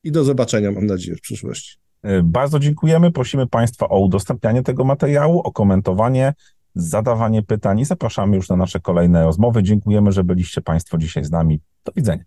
[0.03, 1.77] i do zobaczenia, mam nadzieję, w przyszłości.
[2.03, 3.11] E, bardzo dziękujemy.
[3.11, 6.33] Prosimy Państwa o udostępnianie tego materiału, o komentowanie,
[6.75, 9.63] zadawanie pytań i zapraszamy już na nasze kolejne rozmowy.
[9.63, 11.59] Dziękujemy, że byliście Państwo dzisiaj z nami.
[11.85, 12.23] Do widzenia.